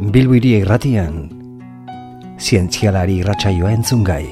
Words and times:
Bilbiri 0.00 0.54
irratian, 0.62 1.26
zientzialari 2.40 3.18
irratsaioa 3.20 3.68
entzun 3.76 4.00
gai. 4.00 4.22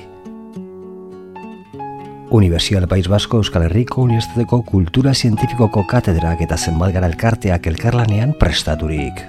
Universial 2.33 2.87
País 2.89 3.05
Basko 3.13 3.43
Euskal 3.43 3.67
Herriko 3.67 4.01
Unibertsitateko 4.07 4.63
Kultura 4.65 5.13
Zientifikoko 5.13 5.83
Katedrak 5.91 6.41
eta 6.47 6.57
zenbat 6.57 6.95
gara 6.95 7.11
elkarteak 7.13 7.69
elkarlanean 7.69 8.33
prestaturik. 8.41 9.21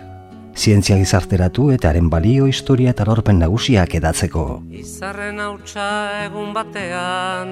Zientzia 0.56 0.96
gizarteratu 1.02 1.74
eta 1.76 1.92
haren 1.92 2.08
balio, 2.08 2.48
historia 2.48 2.96
eta 2.96 3.04
lorpen 3.12 3.44
nagusiak 3.44 3.98
edatzeko. 4.00 4.46
Izarren 4.72 5.44
hautsa 5.44 5.90
egun 6.24 6.56
batean, 6.56 7.52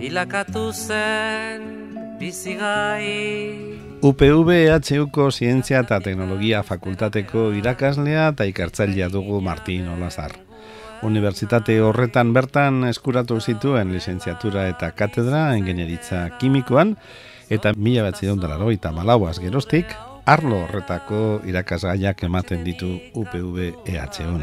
bilakatu 0.00 0.70
zen 0.72 1.68
bizigai. 2.16 3.71
UPV 4.02 4.50
EHUko 4.66 5.30
Zientzia 5.30 5.84
eta 5.84 6.00
Teknologia 6.02 6.64
Fakultateko 6.66 7.52
irakaslea 7.54 8.24
eta 8.32 8.44
ikartzailea 8.50 9.06
dugu 9.14 9.36
Martin 9.40 9.86
Olazar. 9.94 10.32
Unibertsitate 11.06 11.76
horretan 11.80 12.32
bertan 12.34 12.80
eskuratu 12.88 13.36
zituen 13.38 13.92
lizentziatura 13.94 14.64
eta 14.72 14.88
katedra 14.98 15.44
engineritza 15.54 16.24
kimikoan, 16.40 16.96
eta 17.48 17.70
mila 17.76 18.08
bat 18.08 18.18
zideun 18.18 18.42
eta 18.72 18.90
malauaz 18.90 19.38
gerostik, 19.38 19.86
arlo 20.26 20.64
horretako 20.64 21.40
irakasgaiak 21.46 22.24
ematen 22.24 22.64
ditu 22.64 22.98
UPV 23.14 23.86
EHUn. 23.86 24.42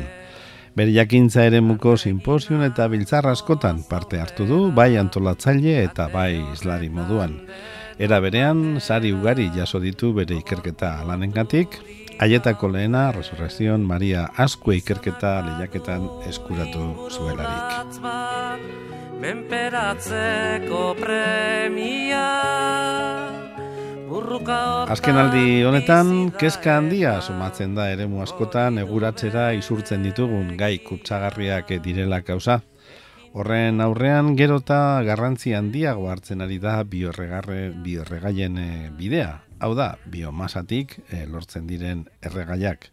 Bere 0.73 0.94
jakintza 0.94 1.44
ere 1.44 1.60
muko 1.60 1.98
simposion 1.98 2.63
eta 2.63 2.88
biltzar 2.88 3.27
askotan 3.27 3.84
parte 3.84 4.21
hartu 4.21 4.46
du, 4.46 4.71
bai 4.71 4.96
antolatzaile 4.96 5.84
eta 5.84 6.07
bai 6.07 6.40
islari 6.54 6.87
moduan. 6.87 7.41
Era 8.00 8.22
berean, 8.24 8.80
sari 8.80 9.12
ugari 9.12 9.50
jaso 9.52 9.82
ditu 9.84 10.14
bere 10.16 10.38
ikerketa 10.40 11.02
alanengatik, 11.02 11.76
Aietako 12.20 12.70
lehena, 12.72 13.12
Resurrezion 13.16 13.84
Maria 13.88 14.26
Askue 14.36 14.78
ikerketa 14.80 15.38
lehiaketan 15.44 16.08
eskuratu 16.27 17.10
zuelarik. 17.12 18.00
Menperatzeko 19.20 20.84
premia 21.00 22.24
Azken 24.90 25.20
aldi 25.20 25.62
honetan, 25.68 26.32
kezka 26.40 26.77
handia 26.80 27.18
sumatzen 27.22 27.76
da 27.77 27.92
eremu 27.94 28.24
askotan 28.24 28.80
eguratzera 28.82 29.52
isurtzen 29.60 30.08
ditugun 30.08 30.55
gai 30.58 30.77
kutsagarriak 30.88 31.76
direla 31.84 32.24
kauza. 32.24 32.62
Horren 33.38 33.77
aurrean 33.84 34.32
gerota 34.38 35.04
garrantzi 35.05 35.52
handiago 35.54 36.08
hartzen 36.10 36.41
ari 36.41 36.58
da 36.63 36.80
biorregarre 36.82 37.70
biorregaien 37.86 38.58
eh, 38.58 38.90
bidea, 38.98 39.44
hau 39.62 39.76
da, 39.77 39.91
biomasatik 40.10 40.96
e, 41.12 41.27
lortzen 41.30 41.68
diren 41.70 42.08
erregaiak. 42.26 42.90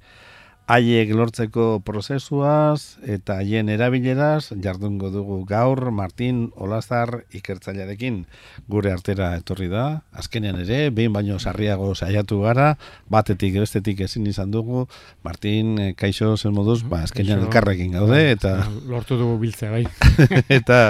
Haiek 0.67 1.12
lortzeko 1.14 1.78
prozesuaz 1.86 2.98
eta 3.06 3.36
haien 3.39 3.69
erabileraz 3.70 4.50
jardungo 4.64 5.12
dugu 5.14 5.36
gaur 5.47 5.92
Martin 5.95 6.41
Olazar 6.59 7.20
ikertzailearekin 7.39 8.25
gure 8.67 8.91
artera 8.91 9.28
etorri 9.39 9.69
da. 9.70 9.84
Azkenean 10.11 10.59
ere, 10.64 10.89
behin 10.91 11.12
baino 11.14 11.39
sarriago 11.39 11.92
saiatu 11.94 12.41
gara, 12.42 12.72
batetik 13.06 13.61
bestetik 13.61 14.03
ezin 14.09 14.27
izan 14.27 14.50
dugu. 14.50 14.89
Martin, 15.22 15.78
eh, 15.78 15.92
kaixo 15.94 16.33
zen 16.37 16.56
moduz, 16.56 16.81
ba, 16.83 17.05
azkenean 17.06 17.44
elkarrekin 17.44 17.94
gaude. 17.94 18.11
Bai, 18.17 18.33
eta 18.34 18.56
Lortu 18.91 19.20
dugu 19.20 19.39
biltzea, 19.44 19.70
bai. 19.70 19.84
eta 20.59 20.81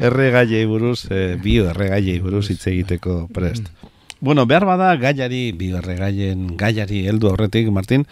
erregaiei 0.00 0.64
buruz, 0.64 1.10
e, 1.10 1.36
bio 1.44 1.68
erregaiei 1.74 2.16
buruz 2.24 2.46
hitz 2.54 2.62
egiteko 2.72 3.26
prest. 3.36 3.68
Bueno, 4.24 4.46
behar 4.48 4.64
bada 4.64 4.94
gaiari, 4.96 5.50
bigarregaien 5.52 6.56
gaiari 6.56 7.04
heldu 7.10 7.28
horretik, 7.34 7.68
Martin, 7.68 8.08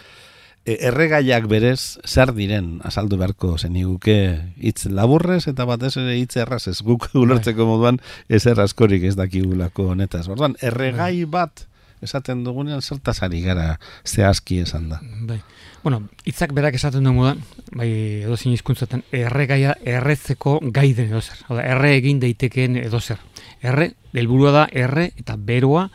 erregaiak 0.65 1.45
berez 1.47 1.99
zer 2.05 2.33
diren 2.33 2.79
azaldu 2.83 3.19
beharko 3.21 3.53
zeniguke 3.57 4.17
hitz 4.57 4.87
laburrez 4.89 5.45
eta 5.51 5.65
batez 5.69 5.93
ere 6.01 6.17
hitz 6.17 6.35
erraz 6.41 6.65
ez 6.67 6.81
guk 6.81 7.07
bai. 7.11 7.21
ulertzeko 7.21 7.67
moduan 7.69 8.01
ez 8.29 8.45
errazkorik 8.49 9.03
ez 9.03 9.15
dakigulako 9.15 9.91
honetaz. 9.93 10.27
Orduan, 10.27 10.57
erregai 10.61 11.25
bai. 11.25 11.31
bat 11.37 11.67
esaten 12.01 12.43
dugunean 12.43 12.81
zertaz 12.81 13.21
ari 13.23 13.41
gara 13.41 13.79
zehazki 14.05 14.59
esan 14.65 14.89
da. 14.89 14.99
Bai. 15.01 15.39
Bueno, 15.83 16.01
hitzak 16.25 16.53
berak 16.57 16.73
esaten 16.79 17.05
du 17.05 17.13
modan, 17.13 17.43
bai 17.77 17.89
edo 18.25 18.37
zin 18.37 18.55
izkuntzaten, 18.55 19.03
erregaia 19.13 19.75
erretzeko 19.85 20.57
gaiden 20.73 21.11
edo 21.11 21.21
zer. 21.21 21.43
Oda, 21.49 21.61
erre 21.61 21.93
egin 21.99 22.19
daitekeen 22.23 22.79
edo 22.81 22.99
zer. 22.99 23.21
Erre, 23.61 23.91
helburua 24.13 24.51
da 24.55 24.65
erre 24.73 25.11
eta 25.13 25.37
beroa 25.37 25.89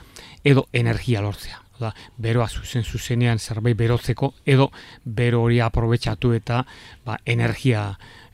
edo 0.46 0.68
energia 0.72 1.22
lortzea. 1.26 1.58
Oda, 1.80 1.94
beroa 2.20 2.48
zuzen 2.48 2.84
zuzenean 2.84 3.38
zerbait 3.38 3.76
berotzeko 3.76 4.34
edo 4.44 4.70
bero 5.04 5.42
hori 5.46 5.60
aprobetsatu 5.64 6.34
eta 6.36 6.64
ba, 7.06 7.16
energia 7.24 7.86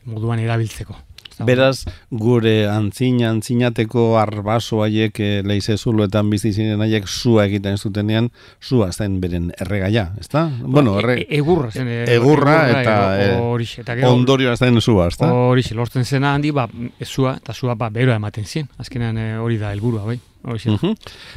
moduan 0.07 0.43
erabiltzeko. 0.43 0.97
Beraz, 1.45 1.85
gure 2.09 2.65
antzina, 2.71 3.29
antzinateko 3.29 4.15
arbaso 4.17 4.81
haiek 4.87 5.19
e, 5.21 5.29
leize 5.45 5.77
zuloetan 5.77 6.31
bizi 6.33 6.53
ziren 6.55 6.81
haiek 6.81 7.05
zua 7.07 7.45
egiten 7.45 7.77
zutenean, 7.77 8.31
zua 8.65 8.89
zen 8.93 9.19
beren 9.21 9.51
erregaia, 9.61 10.07
ezta? 10.21 10.47
Ba, 10.63 10.71
bueno, 10.79 10.97
erre, 11.03 11.19
e, 11.21 11.27
egurra, 11.37 11.69
zen, 11.71 11.91
e, 11.93 11.99
egurra, 12.15 12.57
eta, 12.71 12.97
eta 13.21 13.99
e, 13.99 14.07
ondorio 14.09 14.57
zen 14.57 14.81
zua, 14.81 15.11
ezta? 15.13 15.29
Hori, 15.29 15.67
lortzen 15.77 16.09
zena 16.09 16.33
handi, 16.35 16.55
ba, 16.57 16.71
zua, 17.05 17.37
eta 17.43 17.53
zua 17.53 17.77
ba, 17.77 17.91
beroa 17.93 18.17
ematen 18.17 18.49
zien, 18.49 18.73
azkenean 18.81 19.21
e, 19.21 19.29
hori 19.37 19.61
da 19.61 19.75
helburua, 19.77 20.07
bai. 20.09 20.17
Uh 20.47 20.95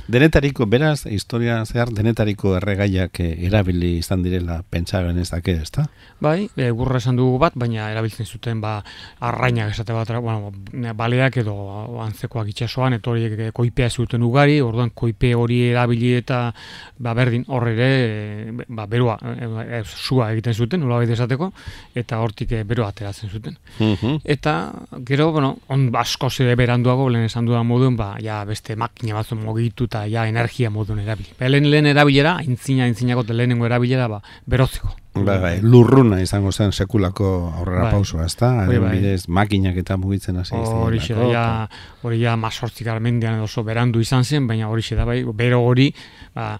Denetariko, 0.07 0.67
beraz, 0.69 1.07
historia 1.09 1.63
zehar, 1.65 1.89
denetariko 1.89 2.51
erregaiak 2.59 3.19
eh, 3.23 3.31
erabili 3.47 3.95
izan 3.97 4.21
direla 4.21 4.61
pentsaren 4.69 5.17
ez 5.17 5.31
ez 5.33 5.71
da? 5.71 5.85
Bai, 6.21 6.49
e, 6.55 6.69
gurra 6.69 6.97
esan 6.97 7.15
dugu 7.15 7.39
bat, 7.41 7.53
baina 7.55 7.89
erabiltzen 7.89 8.25
zuten 8.25 8.61
ba, 8.61 8.83
arrainak 9.19 9.71
esate 9.71 9.93
bat, 9.93 10.11
bueno, 10.21 10.51
baleak 10.93 11.37
edo 11.37 11.55
antzekoak 12.03 12.49
itxasoan, 12.49 12.93
eta 12.93 13.09
horiek 13.09 13.33
eh, 13.39 13.51
koipea 13.51 13.89
zuten 13.89 14.21
ugari, 14.21 14.59
orduan 14.61 14.91
koipe 14.93 15.33
hori 15.33 15.61
erabili 15.71 16.13
eta 16.19 16.53
ba, 16.99 17.15
berdin 17.17 17.45
horre 17.47 17.73
ere, 17.73 18.65
ba, 18.67 18.85
berua, 18.85 19.17
e, 19.25 19.81
zua 19.85 20.31
egiten 20.33 20.53
zuten, 20.53 20.85
nola 20.85 21.01
esateko, 21.01 21.51
eta 21.95 22.19
hortik 22.19 22.51
e, 22.51 22.63
beroa 22.63 22.91
ateratzen 22.93 23.29
zuten. 23.29 23.57
Eta, 24.23 24.71
gero, 25.01 25.31
bueno, 25.31 25.57
on 25.69 25.89
asko 25.97 26.29
zede 26.29 26.55
beranduago, 26.55 27.09
lehen 27.09 27.25
esan 27.25 27.49
dudan 27.49 27.65
moduen, 27.65 27.97
ba, 27.97 28.15
ja, 28.21 28.43
beste 28.45 28.75
mak 28.75 28.98
makina 28.99 29.15
batzu 29.15 29.35
mugitu 29.35 29.85
eta 29.87 30.05
ja 30.07 30.25
energia 30.27 30.69
modun 30.69 30.99
erabili. 30.99 31.31
Belen 31.39 31.69
lehen 31.71 31.85
erabilera, 31.87 32.37
aintzina 32.43 32.83
aintzinako 32.83 33.23
lehenengo 33.31 33.65
erabilera 33.65 34.07
ba 34.07 34.21
berotzeko. 34.45 34.91
Bai, 35.25 35.37
bai, 35.41 35.53
lurruna 35.61 36.19
izango 36.21 36.51
zen 36.51 36.71
sekulako 36.71 37.29
aurrera 37.59 37.87
bai. 37.87 37.91
pausua, 37.93 38.25
ezta? 38.25 38.51
Bai, 38.67 38.77
bai. 38.81 38.91
bidez 38.97 39.27
makinak 39.27 39.77
eta 39.81 39.97
mugitzen 39.97 40.37
hasi 40.37 40.55
Hori 40.55 40.99
da, 40.99 41.27
ja, 41.31 41.45
hori 42.03 42.21
ja 42.21 42.35
masortzik 42.39 42.87
armendian 42.87 43.39
oso 43.43 43.63
berandu 43.63 44.01
izan 44.03 44.23
zen, 44.23 44.47
baina 44.47 44.69
hori 44.69 44.83
da, 44.95 45.05
bai, 45.05 45.23
bero 45.35 45.61
hori, 45.65 45.89
ba, 46.35 46.59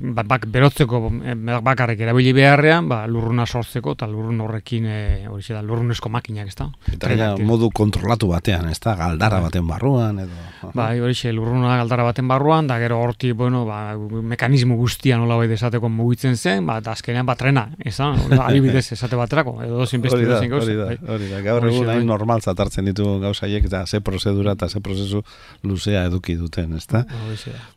ba, 0.00 0.24
bak, 0.34 0.46
berotzeko 0.52 1.00
eh, 1.24 1.34
bakarrik 1.64 2.00
erabili 2.00 2.32
beharrean, 2.36 2.88
ba, 2.88 3.04
lurruna 3.06 3.46
sortzeko, 3.46 3.94
eta 3.98 4.08
lurrun 4.10 4.40
horrekin, 4.44 4.86
e, 4.86 5.00
hori 5.30 5.44
da, 5.48 5.62
lurrunesko 5.62 6.12
makinak, 6.12 6.48
ezta? 6.52 6.68
Eta 6.92 7.12
ja, 7.16 7.30
modu 7.40 7.70
kontrolatu 7.74 8.28
batean, 8.32 8.68
ezta? 8.72 8.96
Galdara 8.98 9.40
bai. 9.40 9.48
baten 9.50 9.68
barruan, 9.68 10.20
edo... 10.26 10.70
Bai, 10.74 10.98
hori 11.00 11.32
lurruna 11.32 11.78
galdara 11.80 12.04
baten 12.10 12.28
barruan, 12.28 12.68
da 12.68 12.78
gero 12.82 13.00
horti, 13.00 13.32
bueno, 13.32 13.64
ba, 13.68 13.96
mekanismo 13.96 14.76
guztian 14.76 15.22
nola 15.22 15.38
bai 15.40 15.48
desateko 15.50 15.88
mugitzen 15.88 16.36
zen, 16.36 16.66
ba, 16.66 16.78
eta 16.82 16.92
azkenean 16.92 17.26
bat 17.26 17.40
trena, 17.40 17.68
esan, 17.94 18.18
adibidez 18.46 18.84
esate 18.96 19.16
baterako, 19.18 19.56
edo 19.64 19.78
dozin 19.80 20.02
beste 20.04 20.20
zen 20.20 20.50
gauza. 20.50 20.66
Hori 20.66 20.76
da, 20.76 20.88
bai. 20.90 20.98
hori 21.16 21.30
da, 21.30 21.40
gaur 21.46 21.68
egun 21.70 21.88
hain 21.88 22.02
bai. 22.02 22.08
normal 22.10 22.42
zatartzen 22.42 22.90
ditu 22.90 23.06
gauzaiek, 23.22 23.68
eta 23.70 23.84
ze 23.86 24.02
prozedura 24.04 24.56
eta 24.58 24.68
ze 24.68 24.82
prozesu 24.84 25.22
luzea 25.62 26.04
eduki 26.10 26.36
duten, 26.40 26.74
ezta? 26.76 27.04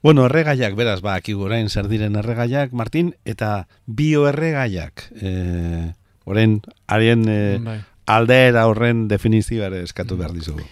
Bueno, 0.03 0.25
erregaiak, 0.25 0.75
beraz, 0.75 0.99
ba, 1.05 1.15
aki 1.21 1.37
gurain 1.37 1.69
zer 1.69 1.87
diren 1.87 2.17
erregaiak, 2.19 2.73
Martin, 2.73 3.13
eta 3.25 3.67
bioerregaiak, 3.85 5.07
eh, 5.21 5.93
oren, 6.25 6.59
arien 6.87 7.23
eh, 7.29 7.57
bai. 7.63 7.79
aldeera 8.07 8.67
horren 8.67 9.07
definizioare 9.07 9.83
eskatu 9.85 10.17
behar 10.19 10.33
dizugu. 10.35 10.65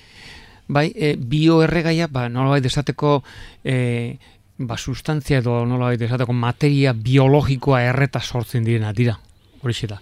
Bai, 0.67 0.89
e, 0.95 1.13
bioerregaia, 1.15 2.07
ba, 2.09 2.25
nola 2.29 2.55
bai 2.55 2.61
desateko, 2.65 3.19
e, 3.63 4.17
ba, 4.57 4.77
sustantzia 4.77 5.39
edo 5.43 5.59
nola 5.69 5.91
desateko 5.99 6.33
materia 6.33 6.93
biologikoa 6.93 7.83
erreta 7.91 8.21
sortzen 8.21 8.65
direna, 8.65 8.93
dira, 8.93 9.19
hori 9.65 9.87
da. 9.89 9.99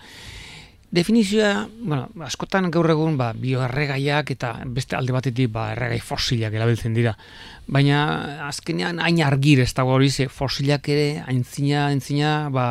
Definizioa, 0.94 1.68
bueno, 1.81 2.04
askotan 2.21 2.68
gaur 2.69 2.86
egun 2.94 3.15
ba, 3.18 3.31
bioerregaiak 3.33 4.27
eta 4.36 4.51
beste 4.75 4.94
alde 4.94 5.15
batetik 5.15 5.50
ba, 5.50 5.71
erregai 5.74 5.98
fosilak 6.06 6.54
erabiltzen 6.54 6.94
dira. 6.94 7.15
Baina 7.65 8.04
azkenean 8.45 9.00
hain 9.01 9.24
argir 9.25 9.63
ez 9.63 9.71
dago 9.74 9.95
hori 9.95 10.12
ze 10.12 10.27
fosilak 10.30 10.92
ere 10.94 11.07
aintzina, 11.25 11.88
aintzina 11.88 12.33
ba, 12.54 12.68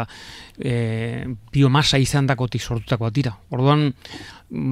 e, 0.54 1.24
biomasa 1.50 1.98
izan 1.98 2.30
dakotik 2.30 2.62
sortutako 2.62 3.10
dira. 3.10 3.34
Orduan, 3.50 3.88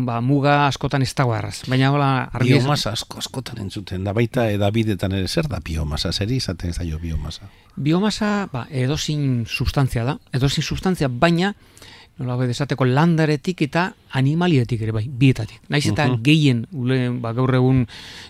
ba, 0.06 0.20
muga 0.22 0.68
askotan 0.68 1.02
ez 1.02 1.10
dago 1.18 1.34
erraz. 1.34 1.64
Baina 1.66 1.90
hola, 1.90 2.12
argi 2.30 2.54
biomasa 2.54 2.94
asko 2.94 3.18
askotan 3.18 3.64
entzuten 3.66 4.06
da 4.06 4.14
baita 4.14 4.46
edabidetan 4.54 5.18
ere 5.18 5.26
zer 5.26 5.50
da 5.50 5.58
biomasa, 5.58 6.12
zer 6.12 6.30
izaten 6.30 6.70
zaio 6.70 7.02
biomasa? 7.02 7.50
Biomasa 7.74 8.46
ba, 8.52 8.68
edozin 8.70 9.42
sustantzia 9.48 10.06
da, 10.06 10.20
edozin 10.38 10.62
sustantzia, 10.62 11.10
baina 11.10 11.56
nola 12.20 12.36
bai 12.36 12.46
desateko 12.50 12.84
landaretik 12.84 13.62
eta 13.64 13.86
animalietik 14.12 14.82
ere 14.84 14.92
bai, 14.92 15.06
bietatik. 15.08 15.60
Naiz 15.72 15.86
eta 15.88 16.06
Mhm. 16.06 16.22
gehien, 16.22 16.66
ule, 16.72 17.08
ba, 17.22 17.32
gaur 17.32 17.54
egun 17.54 17.86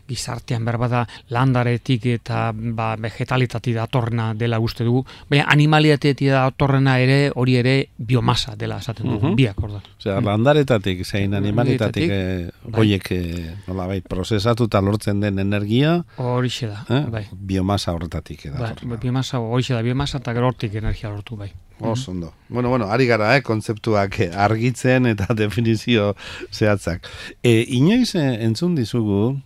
gizartean 0.08 0.64
berbada 0.64 1.06
landaretik 1.28 2.06
eta 2.06 2.52
ba, 2.54 2.94
vegetalitatik 2.96 3.74
datorrena 3.74 4.32
dela 4.34 4.60
uste 4.60 4.84
dugu, 4.84 5.04
baina 5.28 5.46
animalietik 5.50 6.20
datorrena 6.30 6.98
ere 7.00 7.32
hori 7.34 7.56
ere 7.56 7.88
biomasa 7.98 8.54
dela 8.56 8.78
esaten 8.78 9.06
dugu, 9.06 9.26
Mhm. 9.28 9.36
biak 9.36 9.62
orda. 9.62 9.82
Osea, 9.98 10.20
landaretatik, 10.20 11.04
zein 11.04 11.34
animalitatik, 11.34 12.08
eh, 12.10 12.50
bai. 12.64 12.72
goiek, 12.72 13.10
eh, 13.10 13.54
nolabait, 13.66 14.06
prozesatuta 14.06 14.80
lortzen 14.80 15.20
den 15.20 15.38
energia, 15.38 16.04
Horixe 16.16 16.66
da, 16.68 16.84
eh, 16.88 17.06
bai. 17.10 17.26
biomasa 17.32 17.92
horretatik 17.92 18.50
Ba, 18.52 18.70
edator. 18.70 18.88
ba, 18.88 18.96
biomasa, 18.96 19.40
horixe 19.40 19.74
da, 19.74 19.82
biomasa 19.82 20.18
eta 20.18 20.32
gero 20.32 20.46
hortik 20.48 20.74
energia 20.74 21.08
lortu 21.10 21.36
bai. 21.36 21.52
Oso 21.80 22.10
ondo. 22.10 22.32
Bueno, 22.48 22.68
bueno, 22.68 22.90
ari 22.90 23.06
gara, 23.06 23.36
eh, 23.36 23.42
kontzeptuak 23.42 24.18
eh, 24.20 24.30
argitzen 24.34 25.06
eta 25.06 25.32
definizio 25.38 26.14
zehatzak. 26.52 27.08
E, 27.42 27.64
inoiz 27.68 28.14
eh, 28.14 28.44
entzun 28.44 28.74
dizugu, 28.76 29.38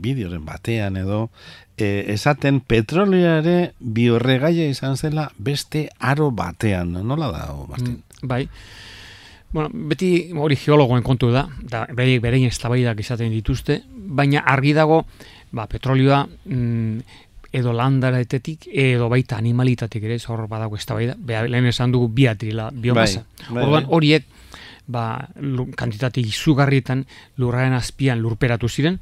bideoren 0.00 0.44
batean 0.46 0.96
edo, 0.96 1.28
e, 1.76 2.06
esaten 2.14 2.60
petroleare 2.60 3.74
biorregaia 3.78 4.68
izan 4.70 4.96
zela 4.96 5.28
beste 5.36 5.88
aro 5.98 6.30
batean. 6.30 6.94
Nola 7.04 7.30
da, 7.34 7.44
Martin? 7.68 8.00
Mm, 8.00 8.28
Bai. 8.28 8.48
Bueno, 9.54 9.70
beti 9.70 10.32
hori 10.34 10.56
geologoen 10.58 11.04
kontu 11.06 11.30
da, 11.30 11.44
da 11.62 11.84
bereik 11.92 12.22
berein 12.24 12.48
eztabaidak 12.48 12.98
izaten 13.04 13.30
dituzte, 13.30 13.82
baina 13.86 14.42
argi 14.50 14.72
dago, 14.74 15.04
ba, 15.54 15.68
petrolioa 15.70 16.24
mm, 16.26 17.20
edo 17.54 17.72
landaraetetik 17.76 18.68
edo 18.72 19.08
baita 19.12 19.38
animalitatik 19.38 20.02
ere, 20.08 20.18
hor 20.28 20.46
badago 20.50 20.78
eztabaida. 20.80 21.14
Bea, 21.18 21.44
lehen 21.46 21.70
esan 21.70 21.92
dugu 21.94 22.08
bi 22.10 22.26
atrila, 22.26 22.70
biomasa. 22.70 23.22
Bai, 23.22 23.54
bai, 23.54 23.62
Orduan 23.62 23.86
bai. 23.86 23.92
horiek 23.94 24.26
ba, 24.86 25.04
kantitate 25.76 26.20
izugarrietan 26.20 27.04
lurraren 27.40 27.76
azpian 27.78 28.20
lurperatu 28.20 28.68
ziren, 28.68 28.98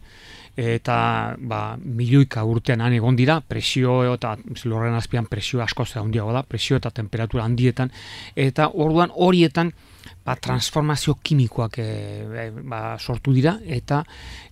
eta 0.56 0.96
ba, 1.38 1.62
milioika 1.80 2.44
urtean 2.44 2.84
han 2.84 2.92
egon 2.92 3.16
dira, 3.16 3.40
presio 3.40 4.02
eta 4.12 4.36
lurraren 4.64 4.98
azpian 4.98 5.26
presio 5.26 5.62
asko 5.64 5.86
zera 5.86 6.04
handiago 6.04 6.34
da, 6.36 6.42
presio 6.42 6.76
eta 6.76 6.92
temperatura 6.92 7.46
handietan, 7.48 7.90
eta 8.36 8.68
orduan 8.74 9.10
horietan 9.14 9.72
ba, 10.24 10.36
transformazio 10.36 11.14
kimikoak 11.22 11.78
e, 11.78 11.86
e, 12.46 12.50
ba, 12.62 12.96
sortu 12.98 13.32
dira, 13.32 13.58
eta 13.66 14.02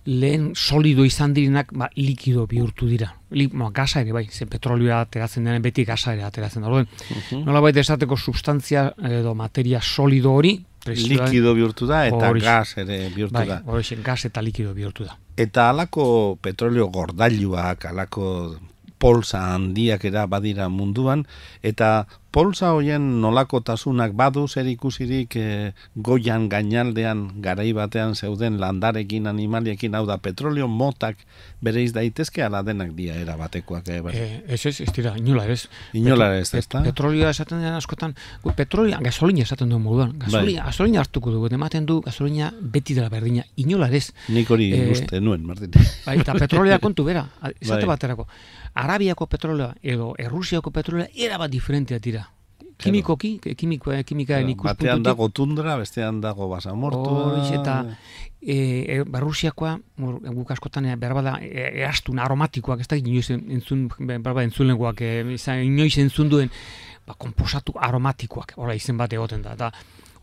lehen 0.05 0.51
solido 0.55 1.05
izan 1.05 1.33
direnak 1.33 1.71
ba, 1.73 1.89
likido 1.95 2.47
bihurtu 2.47 2.87
dira. 2.87 3.13
Li, 3.31 3.47
ba, 3.47 3.69
gasa 3.71 4.01
ere 4.01 4.11
bai, 4.11 4.25
ze 4.31 4.45
petrolioa 4.45 5.01
ateratzen 5.01 5.43
denen 5.45 5.61
beti 5.61 5.85
gasa 5.85 6.13
ere 6.13 6.23
ateratzen 6.23 6.61
da. 6.61 6.67
Orduan, 6.67 6.87
Mhm. 7.09 7.45
nola 7.45 7.59
baita 7.61 7.79
esateko 7.79 8.17
substantzia 8.17 8.93
edo 9.03 9.35
materia 9.35 9.81
solido 9.81 10.31
hori, 10.33 10.65
Likido 10.87 11.53
bihurtu 11.53 11.85
da 11.85 12.07
eta 12.07 12.29
Horixe. 12.31 12.45
gas 12.47 12.77
ere 12.77 13.09
bihurtu 13.13 13.33
bai, 13.35 13.45
da. 13.47 13.61
horixe, 13.67 13.95
gas 14.01 14.25
eta 14.25 14.41
likido 14.41 14.73
bihurtu 14.73 15.03
da. 15.05 15.15
Eta 15.37 15.69
halako 15.69 16.39
petrolio 16.41 16.87
gordailuak, 16.87 17.85
halako 17.85 18.55
polsa 19.01 19.39
handiak 19.55 20.03
era 20.05 20.27
badira 20.29 20.69
munduan, 20.69 21.25
eta 21.65 22.05
polsa 22.31 22.69
hoien 22.71 23.19
nolakotasunak 23.19 24.13
badu 24.15 24.45
zer 24.47 24.67
ikusirik 24.71 25.33
eh, 25.35 25.73
goian 25.99 26.45
gainaldean 26.47 27.25
garai 27.43 27.73
batean 27.75 28.13
zeuden 28.15 28.55
landarekin 28.61 29.25
animaliekin 29.27 29.97
hau 29.97 30.05
da 30.07 30.15
petrolio 30.21 30.67
motak 30.71 31.17
bereiz 31.61 31.91
daitezke 31.97 32.43
ala 32.45 32.61
denak 32.63 32.93
dia 32.95 33.17
era 33.19 33.35
batekoak 33.35 33.89
eh, 33.91 33.99
bai. 34.05 34.13
Eh, 34.15 34.43
ez 34.47 34.61
ez, 34.69 34.77
ez 34.85 34.93
dira, 34.95 35.15
inola 35.19 35.43
ez. 35.51 35.65
Inola 35.97 36.29
ez, 36.37 36.45
Pet- 36.53 36.61
ezta? 36.63 36.83
Petrolioa 36.85 37.33
esaten 37.35 37.59
den 37.65 37.73
askotan, 37.75 38.15
petrolioa, 38.55 39.01
gasolina 39.03 39.43
esaten 39.43 39.67
duen 39.73 39.83
moduan. 39.83 40.13
Gasolina, 40.21 40.63
gasolina 40.69 41.01
hartuko 41.03 41.31
dugu, 41.35 41.49
ematen 41.51 41.85
du 41.89 41.99
gasolina 42.05 42.53
beti 42.61 42.93
dela 42.95 43.09
berdina. 43.09 43.43
Inola 43.57 43.89
ez. 43.91 44.13
Nik 44.29 44.49
hori 44.55 44.71
Eh, 44.77 44.87
uste 44.95 45.19
nuen, 45.19 45.43
Martin. 45.45 45.71
Bai, 46.05 46.19
eta 46.21 46.33
petrolea 46.39 46.79
kontu 46.79 47.03
bera, 47.03 47.25
esate 47.59 47.81
Bai. 47.85 47.91
baterako. 47.97 48.27
Arabiako 48.73 49.27
petrolea 49.27 49.73
edo 49.81 50.13
Errusiako 50.17 50.71
petrolea 50.71 51.07
erabat 51.13 51.51
diferentea 51.51 51.99
dira. 51.99 52.29
Kimikoki, 52.81 53.35
kimiko, 53.57 53.91
kimikaen 54.05 54.49
ikuspuntutik. 54.49 54.87
Batean 54.87 55.03
dago 55.05 55.27
tundra, 55.29 55.75
bestean 55.77 56.21
dago 56.21 56.47
basamortua. 56.49 57.27
Horixe 57.27 57.59
eta 57.59 57.75
e, 58.41 58.55
e, 58.55 58.95
Barrusiakoa, 59.05 59.75
guk 60.33 60.53
askotan 60.55 60.87
e, 60.89 60.95
behar 60.97 61.13
bada 61.19 61.35
e, 61.45 61.67
erastun 61.83 62.19
aromatikoak, 62.23 62.81
ez 62.81 62.89
da 62.89 62.97
inoiz 62.97 63.29
entzun, 63.35 63.85
behar 63.99 64.23
bada 64.31 64.47
entzulengoak, 64.49 65.03
e, 65.05 65.37
inoiz 65.67 65.93
entzun 66.01 66.31
duen, 66.33 66.49
ba, 67.05 67.13
komposatu 67.13 67.77
aromatikoak, 67.77 68.55
hola 68.57 68.77
izen 68.77 68.97
bat 68.97 69.13
egoten 69.13 69.45
da, 69.45 69.53
eta 69.59 69.71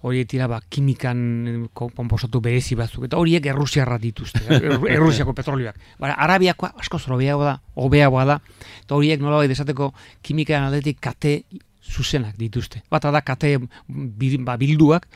horiek 0.02 0.28
dira 0.30 0.46
ba, 0.46 0.60
kimikan 0.68 1.20
e, 1.48 1.54
ko- 1.74 1.88
komposatu 1.94 2.40
berezi 2.40 2.76
batzuk, 2.78 3.04
eta 3.08 3.18
horiek 3.18 3.46
errusiarra 3.46 3.98
dituzte, 3.98 4.40
er, 4.54 4.76
errusiako 4.94 5.34
petrolioak. 5.34 5.78
Bara, 5.98 6.14
arabiakoa 6.14 6.74
asko 6.78 7.00
hobeago 7.08 7.44
da, 7.44 7.56
hobeagoa 7.74 8.24
da, 8.24 8.40
eta 8.84 8.94
horiek 8.94 9.20
nola 9.20 9.44
esateko 9.44 9.92
kimikaren 10.22 10.68
aldetik 10.68 11.00
kate 11.00 11.42
zuzenak 11.82 12.36
dituzte. 12.36 12.82
Bata 12.90 13.10
da 13.10 13.22
kate 13.22 13.56
ba, 13.58 14.56
bilduak, 14.56 15.08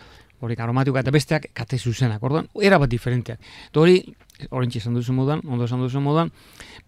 horiek 0.42 0.58
aromatikoa 0.60 1.00
eta 1.04 1.12
besteak 1.14 1.50
kate 1.54 1.78
zuzenak, 1.78 2.22
orduan, 2.22 2.48
era 2.60 2.78
bat 2.82 2.90
diferenteak. 2.90 3.38
Eta 3.70 3.80
hori, 3.80 4.00
orintxe 4.50 4.78
esan 4.82 4.94
duzu 4.98 5.12
moduan, 5.14 5.40
ondo 5.46 5.64
esan 5.68 5.78
duzu 5.84 6.00
moduan, 6.02 6.32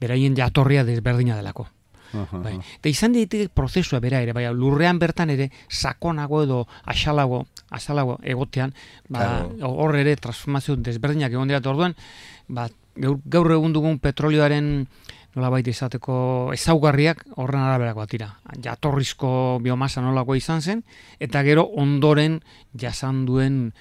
beraien 0.01 0.35
jatorria 0.35 0.83
desberdina 0.85 1.37
delako. 1.39 1.69
Bai. 2.15 2.55
Eta 2.79 2.91
izan 2.91 3.15
daiteke 3.17 3.49
prozesua 3.55 4.01
bera 4.01 4.21
ere, 4.23 4.35
bai, 4.37 4.47
lurrean 4.55 4.99
bertan 5.03 5.33
ere 5.35 5.51
sakonago 5.69 6.43
edo 6.45 6.61
asalago, 6.85 7.45
asalago 7.71 8.19
egotean, 8.23 8.75
ba, 9.09 9.45
hor 9.63 9.97
ere 9.99 10.17
transformazio 10.17 10.77
desberdinak 10.77 11.35
egon 11.35 11.51
dira, 11.51 11.63
orduan, 11.65 11.97
ba, 12.49 12.69
gaur, 12.97 13.19
gaur 13.27 13.53
egun 13.59 13.75
dugun 13.75 13.99
petrolioaren 13.99 14.87
nolabait 15.35 15.67
izateko 15.67 16.17
ezaugarriak 16.55 17.25
horren 17.43 17.65
araberakoak 17.65 18.13
dira. 18.13 18.31
Jatorrizko 18.63 19.59
biomasa 19.63 20.03
nolako 20.05 20.37
izan 20.39 20.63
zen, 20.63 20.85
eta 21.19 21.43
gero 21.47 21.67
ondoren 21.83 22.41
jasan 22.79 23.25
duen 23.27 23.73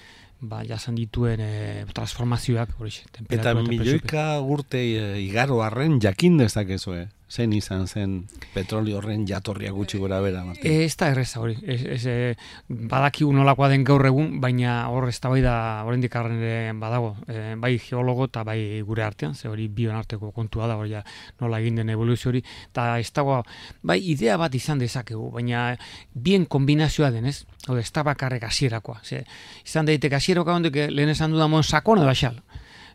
ba, 0.44 0.62
jasan 0.66 0.96
dituen 0.98 1.40
e, 1.40 1.50
transformazioak 1.94 2.74
horixe, 2.78 3.06
Eta 3.32 3.54
milioika 3.56 4.40
urte 4.40 4.82
eh, 4.82 5.20
igaro 5.22 5.62
arren 5.64 6.00
jakin 6.02 6.38
dezakezue. 6.42 7.06
Zen 7.30 7.52
izan 7.56 7.86
zen 7.88 8.26
petrolio 8.52 8.98
horren 8.98 9.24
jatorria 9.26 9.72
gutxi 9.72 9.98
gora 9.98 10.20
bera, 10.20 10.42
Martin. 10.44 10.70
Ez 10.84 10.94
da 11.00 11.08
erreza 11.08 11.40
hori, 11.40 11.56
ez, 11.62 11.80
ez, 11.96 12.00
e, 12.06 12.34
badakigu 12.68 13.32
nolakoa 13.32 13.70
den 13.72 13.84
gaur 13.84 14.04
egun, 14.06 14.40
baina 14.42 14.74
hor 14.92 15.08
ez 15.08 15.16
da 15.24 15.30
bai 15.32 15.40
da 15.42 15.54
oraindik 15.88 16.14
arren 16.20 16.42
ere 16.42 16.74
badago, 16.78 17.14
e, 17.26 17.54
bai 17.60 17.72
geologo 17.80 18.28
eta 18.28 18.44
bai 18.44 18.82
gure 18.84 19.06
artean, 19.06 19.34
ze 19.34 19.48
hori 19.48 19.68
bion 19.68 19.96
arteko 19.96 20.32
kontua 20.36 20.68
da, 20.68 20.76
hori 20.76 20.92
nola 21.40 21.60
egin 21.64 21.80
den 21.80 21.94
evoluzio 21.96 22.28
hori, 22.28 22.44
eta 22.68 22.98
ez 23.00 23.10
dago, 23.16 23.40
bai 23.82 23.98
idea 24.12 24.36
bat 24.36 24.54
izan 24.54 24.78
dezakegu, 24.78 25.30
baina 25.32 25.70
bien 26.12 26.44
kombinazioa 26.44 27.10
denez, 27.10 27.46
hau 27.66 27.78
ez 27.80 27.88
da 27.90 28.04
bakarrek 28.04 28.44
hasierakoa, 28.44 29.00
ze, 29.02 29.24
izan 29.64 29.88
daiteke 29.88 30.20
hasieroka 30.20 30.52
hondik 30.52 30.76
lehen 30.90 31.16
esan 31.16 31.32
dudan 31.32 31.62
sakon 31.64 32.04
edo 32.04 32.12
axal, 32.12 32.36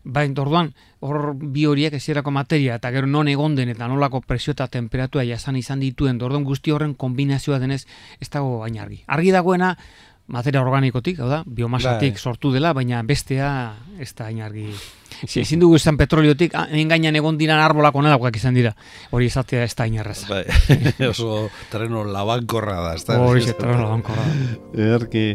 Bai, 0.04 0.30
orduan, 0.40 0.74
hor 1.04 1.34
bi 1.36 1.66
horiek 1.68 1.94
ezierako 1.94 2.32
materia, 2.32 2.78
eta 2.80 2.92
gero 2.96 3.08
non 3.08 3.28
egon 3.28 3.56
den, 3.56 3.70
eta 3.70 3.88
nolako 3.88 4.22
presio 4.22 4.56
eta 4.56 4.68
temperatura 4.68 5.26
jasan 5.28 5.58
izan 5.60 5.80
dituen, 5.84 6.22
orduan 6.22 6.46
guzti 6.48 6.72
horren 6.72 6.94
kombinazioa 6.96 7.60
denez, 7.60 7.86
ez 8.20 8.30
dago 8.30 8.60
baina 8.64 8.84
argi. 8.86 9.04
Argi 9.08 9.34
dagoena, 9.36 9.76
materia 10.30 10.62
organikotik, 10.62 11.20
hau 11.20 11.28
da, 11.30 11.42
biomasatik 11.46 12.16
Bai. 12.16 12.22
sortu 12.22 12.54
dela, 12.54 12.72
baina 12.78 13.02
bestea 13.04 13.50
ez 14.00 14.14
da 14.16 14.30
hain. 14.30 14.42
Si, 15.26 15.42
ezin 15.42 15.60
dugu 15.60 15.76
esan 15.76 15.98
petroliotik, 15.98 16.54
ah, 16.56 16.68
hemen 16.70 16.94
gainean 16.94 17.18
egon 17.18 17.38
diran 17.38 17.60
arbolak 17.60 17.96
onelakoak 17.98 18.38
izan 18.38 18.56
dira. 18.56 18.76
Hori 19.12 19.28
izatea 19.28 19.66
ez 19.66 19.74
da 19.76 19.88
hain 19.88 19.98
erraza. 20.00 20.30
Bai, 20.30 20.46
oso 21.12 21.50
terreno 21.72 22.06
labankorra 22.06 22.80
da, 22.86 22.94
ez 22.96 23.06
da? 23.10 23.20
Hori 23.20 23.44
zetra 23.44 23.76
labankorra. 23.76 24.28
Ederki. 24.78 25.26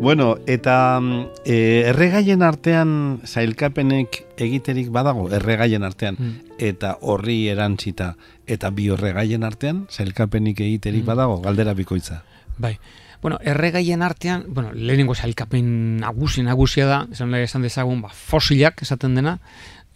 Bueno, 0.00 0.36
eta 0.46 1.00
mm, 1.00 1.26
e, 1.46 1.56
erregaien 1.88 2.42
artean 2.42 3.20
zailkapenek 3.24 4.18
egiterik 4.36 4.90
badago, 4.92 5.30
erregaien 5.32 5.82
artean, 5.82 6.16
Mm. 6.18 6.34
eta 6.58 6.98
horri 7.00 7.48
erantzita, 7.48 8.16
eta 8.46 8.70
biorregaien 8.70 9.44
artean 9.44 9.86
zailkapenik 9.90 10.60
egiterik 10.60 11.02
Mm. 11.02 11.06
badago, 11.06 11.40
galdera 11.40 11.72
bikoitza. 11.74 12.22
Bai. 12.58 12.78
Bueno, 13.22 13.38
erregaien 13.42 14.02
artean, 14.02 14.44
bueno, 14.48 14.72
lehenengo 14.74 15.14
sailkapen 15.14 15.96
nagusi 15.96 16.42
nagusia 16.42 16.84
da, 16.86 17.06
esan, 17.10 17.32
esan 17.34 17.62
dezagun, 17.62 18.02
ba, 18.02 18.10
fosilak 18.10 18.82
esaten 18.82 19.14
dena, 19.14 19.38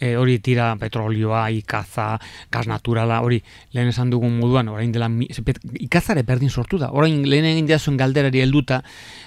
e, 0.01 0.15
hori 0.17 0.39
tira 0.39 0.71
petrolioa, 0.79 1.49
ikaza, 1.51 2.19
gas 2.53 2.67
naturala, 2.71 3.21
hori 3.25 3.41
lehen 3.75 3.91
esan 3.93 4.11
dugun 4.11 4.39
moduan, 4.39 4.69
orain 4.73 4.93
dela, 4.93 5.11
ikazare 5.81 6.23
berdin 6.27 6.51
sortu 6.51 6.79
da, 6.79 6.91
orain 6.93 7.21
lehen 7.29 7.49
egin 7.51 7.69
diazuen 7.69 7.99
galderari 8.01 8.43
helduta, 8.45 8.83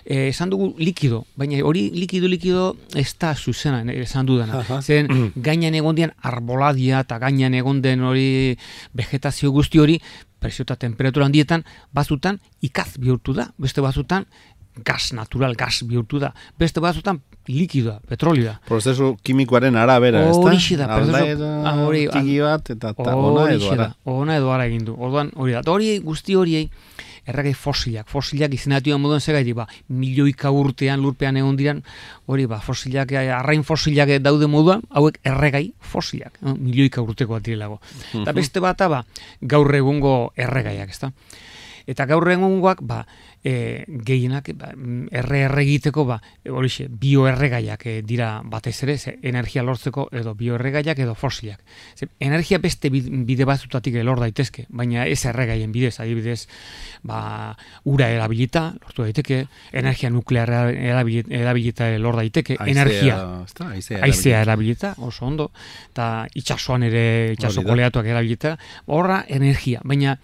e, 0.05 0.27
esan 0.29 0.49
dugu 0.53 0.71
likido, 0.79 1.25
baina 1.35 1.61
hori 1.65 1.89
likido, 1.95 2.31
likido 2.31 2.65
ez 2.95 3.11
da 3.19 3.35
zuzena 3.35 3.83
e, 3.85 4.01
esan 4.05 4.25
dudana. 4.25 4.63
Zeren 4.81 5.31
gainan 5.47 5.77
egon 5.77 5.95
dian 5.95 6.15
arboladia 6.21 7.03
eta 7.05 7.19
gainan 7.21 7.55
egon 7.57 7.81
den 7.81 8.03
hori 8.07 8.57
vegetazio 8.97 9.51
guzti 9.51 9.79
hori, 9.79 9.99
presio 10.41 10.65
eta 10.65 10.75
temperatura 10.81 11.27
handietan, 11.29 11.63
batzutan 11.93 12.39
ikaz 12.65 12.95
bihurtu 12.97 13.35
da, 13.37 13.51
beste 13.61 13.83
batzutan 13.85 14.25
gas 14.85 15.11
natural, 15.13 15.55
gas 15.55 15.81
bihurtu 15.83 16.19
da, 16.19 16.33
beste 16.59 16.79
batzutan 16.79 17.19
likidoa, 17.47 17.99
petrolioa. 18.07 18.59
Prozesu 18.67 19.17
kimikoaren 19.23 19.75
arabera, 19.75 20.21
ez 20.29 20.35
da? 20.37 20.41
Horixe 20.45 20.77
da, 20.77 20.87
prozesu- 20.87 21.15
Aldaera 21.17 21.51
ah, 21.69 21.75
hori- 21.87 22.07
txiki 22.07 22.39
bat, 22.39 22.69
eta 22.69 22.93
ta, 22.93 23.15
ona 23.15 23.51
edo 23.51 23.71
ara. 23.71 23.87
da, 23.89 23.95
ona 24.05 24.37
edo 24.37 24.51
ara 24.53 24.65
egin 24.69 24.85
du. 24.85 24.95
Orduan, 24.97 25.31
hori 25.35 25.53
da. 25.57 25.61
Hori 25.67 25.97
guzti 25.99 26.35
horiei 26.35 26.69
erregai 27.27 27.53
fosilak, 27.53 28.07
fosilak 28.09 28.53
izenatu 28.53 28.97
moduan 28.97 29.21
segaitik, 29.21 29.53
ba, 29.55 29.67
milioika 29.89 30.49
urtean 30.51 31.01
lurpean 31.01 31.37
egon 31.37 31.55
diran, 31.57 31.83
hori 32.25 32.47
ba, 32.49 32.59
fosilak, 32.59 33.11
eh, 33.11 33.29
arrain 33.33 33.63
fosilak 33.63 34.09
daude 34.21 34.47
moduan, 34.47 34.81
hauek 34.89 35.19
erregai 35.23 35.73
fosilak, 35.79 36.39
no? 36.41 36.55
milioika 36.55 37.01
urtekoak 37.01 37.43
direlago. 37.43 37.79
Eta 38.13 38.31
beste 38.33 38.59
bata, 38.59 38.87
ba, 38.87 39.03
gaur 39.41 39.69
egungo 39.75 40.33
erregaiak, 40.35 40.89
ezta? 40.89 41.11
Eta 41.87 42.05
gaur 42.05 42.29
egungoak, 42.31 42.81
ba, 42.81 43.05
e, 43.43 43.85
gehienak 44.05 44.51
ba, 44.57 44.71
erre 45.11 45.39
erre 45.47 45.63
egiteko 45.63 46.05
ba 46.05 46.19
horixe 46.49 46.87
bioerregaiak 46.89 47.85
e, 47.85 48.01
dira 48.05 48.41
batez 48.45 48.75
ere 48.83 48.97
ze, 48.97 49.17
energia 49.21 49.63
lortzeko 49.63 50.09
edo 50.11 50.35
bioerregaiak 50.35 50.99
edo 50.99 51.15
fosilak. 51.15 51.61
Ze, 51.95 52.07
energia 52.19 52.59
beste 52.59 52.89
bid- 52.93 53.09
bide 53.25 53.45
batzutatik 53.45 53.95
lor 54.03 54.19
daitezke, 54.19 54.65
baina 54.69 55.05
ez 55.07 55.23
erregaien 55.25 55.71
bidez, 55.71 55.99
adibidez, 55.99 56.47
ba 57.03 57.57
ura 57.83 58.09
erabilita 58.09 58.73
lortu 58.81 59.03
daiteke, 59.03 59.45
energia 59.71 60.09
nuklearra 60.09 60.69
erabilita, 60.71 61.33
erabilita 61.35 61.89
lor 61.97 62.15
daiteke, 62.15 62.57
energia 62.65 63.17
ez 63.45 63.53
da, 63.57 63.69
haizea. 63.71 64.03
Aizea 64.05 64.41
erabilita, 64.41 64.93
oso 64.97 65.25
ondo, 65.25 65.51
eta 65.91 66.27
itsasoan 66.35 66.83
ere, 66.83 67.33
itsaso 67.33 67.61
da. 67.61 67.69
koleatuak 67.69 68.05
erabilita, 68.05 68.55
horra 68.85 69.23
energia, 69.27 69.81
baina 69.83 70.17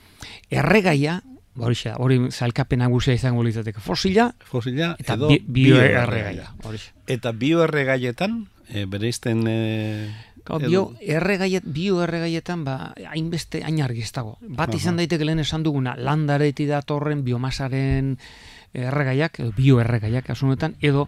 erregaia, 0.49 1.21
horixe 1.59 1.89
da, 1.89 1.95
hori 1.97 2.19
zailkapen 2.31 2.79
nagusia 2.79 3.13
izango 3.13 3.43
litzateke 3.43 3.79
fosila 3.81 4.31
Fosila 4.45 4.95
eta 4.99 5.13
edo 5.17 5.27
bi, 5.29 5.39
bioerregaia. 5.47 6.51
horixe. 6.63 6.91
Eta 7.07 7.31
bioerregaietan, 7.31 8.47
e, 8.69 8.85
bereizten... 8.85 9.43
E, 9.47 9.57
Gau, 10.47 10.61
edo- 10.61 10.69
bio 10.69 10.83
erregaiet, 11.01 11.65
bioerregaietan 11.67 12.61
ba 12.63 12.93
hainbeste 13.11 13.63
hain 13.67 13.81
argi 13.83 14.01
ez 14.05 14.13
dago. 14.15 14.37
Bat 14.41 14.75
izan 14.77 14.93
Aha. 14.93 15.01
daiteke 15.01 15.25
lehen 15.27 15.39
esan 15.43 15.63
duguna 15.65 15.95
landareti 15.99 16.65
datorren 16.69 17.25
biomasaren 17.25 18.13
erregaiak, 18.73 19.39
edo 19.41 19.51
bioerregaiak 19.57 20.29
asunetan, 20.29 20.75
edo 20.79 21.07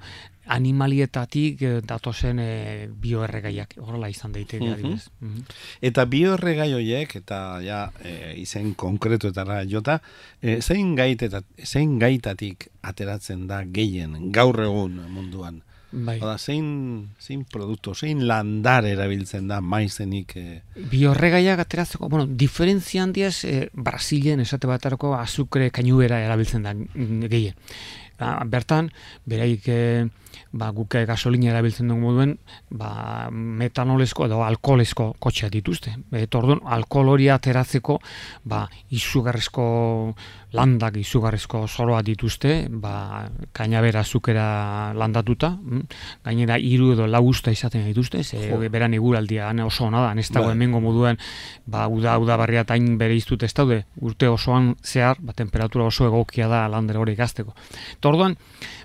animalietatik 0.50 1.62
eh, 1.62 1.72
datozen 1.86 2.40
eh, 2.42 2.90
bioerregaiak. 2.90 3.76
Horrela 3.84 4.10
izan 4.10 4.34
daiteke 4.34 4.64
Mhm. 4.66 4.74
adibidez. 4.74 5.10
Mhm. 5.22 5.44
Eta 5.82 6.06
bioerregai 6.06 6.74
horiek, 6.74 7.16
eta 7.22 7.60
ja, 7.64 7.92
e, 8.04 8.34
izen 8.42 8.74
konkretuetara 8.74 9.64
jota, 9.70 10.02
e, 10.42 10.62
zein, 10.62 10.96
gait 10.96 11.22
eta, 11.22 11.42
zein 11.64 11.98
gaitatik 12.00 12.70
ateratzen 12.82 13.48
da 13.48 13.64
gehien 13.66 14.32
gaur 14.32 14.60
egun 14.64 15.00
munduan? 15.10 15.62
Bai. 15.92 16.20
Oda, 16.22 16.36
zein, 16.38 17.10
zein 17.20 17.46
produktu, 17.50 17.96
zein 17.96 18.28
landar 18.28 18.86
erabiltzen 18.86 19.48
da 19.50 19.58
maizenik... 19.60 20.36
E, 20.38 20.62
Biorregaiak 20.92 21.64
ateratzeko, 21.64 22.10
bueno, 22.10 22.28
diferentzia 22.28 23.04
handiaz, 23.04 23.44
e, 23.46 23.70
Brasilen 23.74 24.40
esate 24.44 24.68
batarako 24.70 25.16
azukre 25.18 25.72
kainubera 25.74 26.22
erabiltzen 26.22 26.64
da 26.64 26.76
mm, 26.76 27.26
gehien. 27.32 27.56
Ba, 28.20 28.36
bertan, 28.46 28.92
beraik 29.26 29.66
e, 29.66 29.80
ba, 30.52 30.72
guk 30.74 30.96
eh, 30.96 31.06
gasolina 31.06 31.52
erabiltzen 31.52 31.90
dugu 31.92 32.02
moduen, 32.02 32.36
ba, 32.70 33.30
metanolesko 33.32 34.26
edo 34.26 34.42
alkoholezko 34.46 35.14
kotxeak 35.22 35.54
dituzte. 35.54 35.96
Eta 36.12 36.42
orduan, 36.42 36.62
alkohol 36.66 37.14
hori 37.16 37.30
ateratzeko, 37.34 38.00
ba, 38.50 38.66
izugarrizko 38.96 39.66
landak, 40.58 40.98
izugarrizko 40.98 41.66
zoroa 41.68 42.02
dituzte, 42.06 42.54
ba, 42.70 43.28
kainabera 43.54 44.02
azukera 44.02 44.94
landatuta, 44.98 45.52
mm? 45.54 46.00
gainera 46.26 46.58
hiru 46.58 46.94
edo 46.96 47.06
lau 47.08 47.22
usta 47.30 47.54
izaten 47.54 47.86
dituzte, 47.86 48.24
ze 48.24 48.50
Jo. 48.50 48.58
beran 48.70 48.94
eguraldia 48.94 49.52
oso 49.66 49.86
ona 49.86 50.02
da, 50.08 50.20
ez 50.20 50.30
dago 50.32 50.48
Bai. 50.48 50.56
hemengo 50.56 50.80
moduan, 50.82 51.18
ba, 51.68 51.88
uda, 51.88 52.18
uda 52.18 52.38
barria 52.38 52.64
tain 52.64 52.98
bere 52.98 53.16
iztut 53.16 53.44
ez 53.44 53.54
daude, 53.54 53.84
urte 54.02 54.28
osoan 54.28 54.76
zehar, 54.84 55.18
ba, 55.20 55.34
temperatura 55.34 55.86
oso 55.86 56.08
egokia 56.08 56.48
da 56.48 56.68
landera 56.68 57.00
hori 57.00 57.16
gazteko. 57.16 57.54
Eta 58.00 58.10
orduan, 58.10 58.36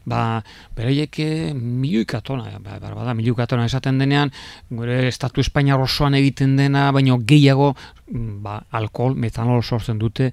ba, 0.04 0.42
bereiek 0.76 1.18
eh, 1.20 1.43
milioika 1.52 2.20
tona, 2.24 2.46
ba, 2.58 2.78
ba, 2.80 2.94
bada, 2.94 3.14
milioika 3.14 3.46
tona 3.50 3.66
esaten 3.68 3.98
denean, 4.00 4.32
gure 4.70 5.02
estatu 5.08 5.42
Espainiar 5.44 5.80
osoan 5.82 6.14
egiten 6.16 6.56
dena, 6.56 6.90
baino 6.94 7.18
gehiago, 7.20 7.74
ba, 8.06 8.58
alkohol, 8.70 9.14
metanol 9.16 9.62
sortzen 9.62 9.98
dute, 9.98 10.30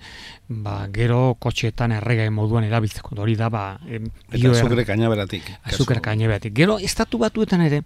ba, 0.48 0.88
gero 0.92 1.38
kotxeetan 1.40 1.94
erregai 1.96 2.30
moduan 2.34 2.66
erabiltzeko. 2.68 3.16
Hori 3.22 3.38
da, 3.40 3.48
ba, 3.54 3.64
em, 3.88 4.10
eta 4.32 4.52
azukre 4.52 4.86
kainaberatik. 4.86 5.48
Azukar 5.70 6.02
kainebeatik. 6.04 6.54
Gero, 6.58 6.78
estatu 6.80 7.20
batuetan 7.22 7.64
ere, 7.68 7.84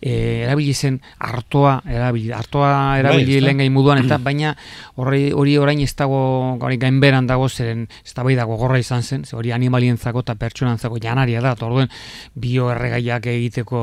e, 0.00 0.42
erabili 0.46 0.72
zen 0.74 1.00
artoa, 1.18 1.80
erabili, 1.84 2.32
artoa 2.32 2.70
erabili 3.00 3.36
Bai, 3.40 3.44
lehen 3.52 3.72
moduan, 3.72 4.04
eta 4.04 4.18
baina 4.22 4.54
hori, 4.96 5.30
hori 5.32 5.58
orain 5.60 5.80
ez 5.84 5.92
dago, 5.96 6.20
hori 6.56 6.80
gainberan 6.80 7.26
dago, 7.26 7.48
zeren 7.48 7.86
ez 8.04 8.14
da 8.14 8.24
dago 8.26 8.56
gorra 8.56 8.78
izan 8.78 9.02
zen, 9.02 9.24
ze 9.24 9.36
hori 9.36 9.52
animalientzako 9.52 10.24
eta 10.24 10.34
pertsonantzako 10.34 10.98
janaria 11.02 11.40
da, 11.40 11.54
orduen 11.66 11.90
bioerregaiak 12.34 13.26
egiteko 13.32 13.82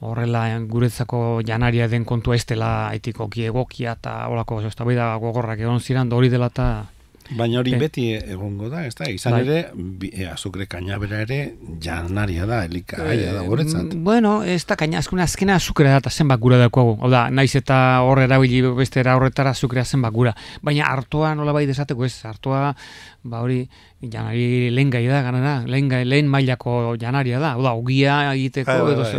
horrela 0.00 0.44
guretzako 0.70 1.40
janaria 1.46 1.88
den 1.88 2.04
kontua 2.04 2.36
ez 2.36 2.44
dela 2.46 2.90
etikoki 2.96 3.46
egokia 3.48 3.96
eta 3.98 4.26
horako 4.28 4.60
ez 4.66 4.74
da 4.76 4.84
gogorrak 4.96 5.58
egon 5.60 5.80
ziren, 5.80 6.12
hori 6.12 6.28
dela 6.28 6.46
eta 6.46 6.86
Baina 7.30 7.60
hori 7.60 7.74
Eh. 7.74 7.78
beti 7.78 8.04
egongo 8.14 8.68
da, 8.68 8.84
ez 8.86 8.94
da? 8.96 9.08
Izan 9.08 9.32
Bai. 9.32 9.42
ere, 9.46 10.26
azukre 10.32 10.66
kainabera 10.66 11.20
ere 11.22 11.54
janaria 11.80 12.44
da, 12.44 12.64
elikaia 12.64 13.32
da, 13.32 13.42
guretzat. 13.46 13.94
Mm, 13.94 14.02
Bueno, 14.02 14.42
ez 14.42 14.66
da 14.66 14.74
kaina, 14.74 14.98
azkuna 14.98 15.22
azkena 15.22 15.54
azukrea 15.54 15.92
da 15.92 15.98
eta 15.98 16.10
zenbat 16.10 16.40
gura 16.40 16.56
daukagu. 16.58 16.98
Hau 17.00 17.08
da, 17.08 17.30
naiz 17.30 17.54
eta 17.54 18.00
hor 18.02 18.18
erabili 18.18 18.62
beste 18.74 18.98
era 18.98 19.14
horretara 19.14 19.50
azukrea 19.50 19.84
zenbat 19.84 20.12
gura. 20.12 20.34
Baina 20.60 20.86
hartoa 20.90 21.36
nola 21.36 21.52
bai 21.52 21.66
desateko 21.66 22.04
ez, 22.04 22.24
hartoa, 22.24 22.74
ba 23.22 23.40
hori, 23.44 23.68
janari 24.00 24.70
lehen 24.70 24.88
gai 24.90 25.02
da, 25.06 25.20
ganara, 25.22 25.66
lehen, 25.66 25.88
gai, 25.88 26.04
lehen 26.04 26.26
mailako 26.26 26.96
janaria 26.96 27.38
da. 27.38 27.50
Hau 27.52 27.62
da, 27.62 27.72
ogia 27.76 28.32
egiteko, 28.32 28.70
Bai, 28.70 28.80
bai, 28.80 28.92
edo 28.94 29.02
bai, 29.02 29.12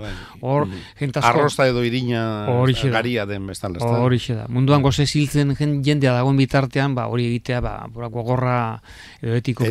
bai, 0.00 0.10
bai. 0.10 0.10
hor, 0.42 0.66
Mm. 0.66 0.72
jentasko... 1.00 1.28
Arrosta 1.30 1.66
edo 1.66 1.82
irina 1.84 2.46
Horixe 2.52 2.90
garia 2.90 3.24
den 3.26 3.46
bezala, 3.46 3.76
ez 3.78 3.82
da? 3.82 4.00
Horixe 4.04 4.34
da. 4.34 4.44
Munduan 4.48 4.82
goze 4.82 5.06
ziltzen 5.06 5.54
jen- 5.56 5.82
jendea 5.82 6.12
dagoen 6.12 6.36
bitartean, 6.36 6.94
ba, 6.94 7.06
hori 7.08 7.26
egitea, 7.30 7.60
ba, 7.60 7.86
bora, 7.88 8.08
gogorra 8.08 8.82
edo 9.22 9.34
etiko 9.34 9.64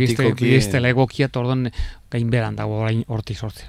dela 0.71 0.89
egokia, 0.89 1.25
eta 1.27 1.39
orduan 1.39 1.69
gainberan 2.11 2.55
dago 2.55 2.81
orain 2.81 3.03
hortik 3.07 3.37
sortze. 3.37 3.65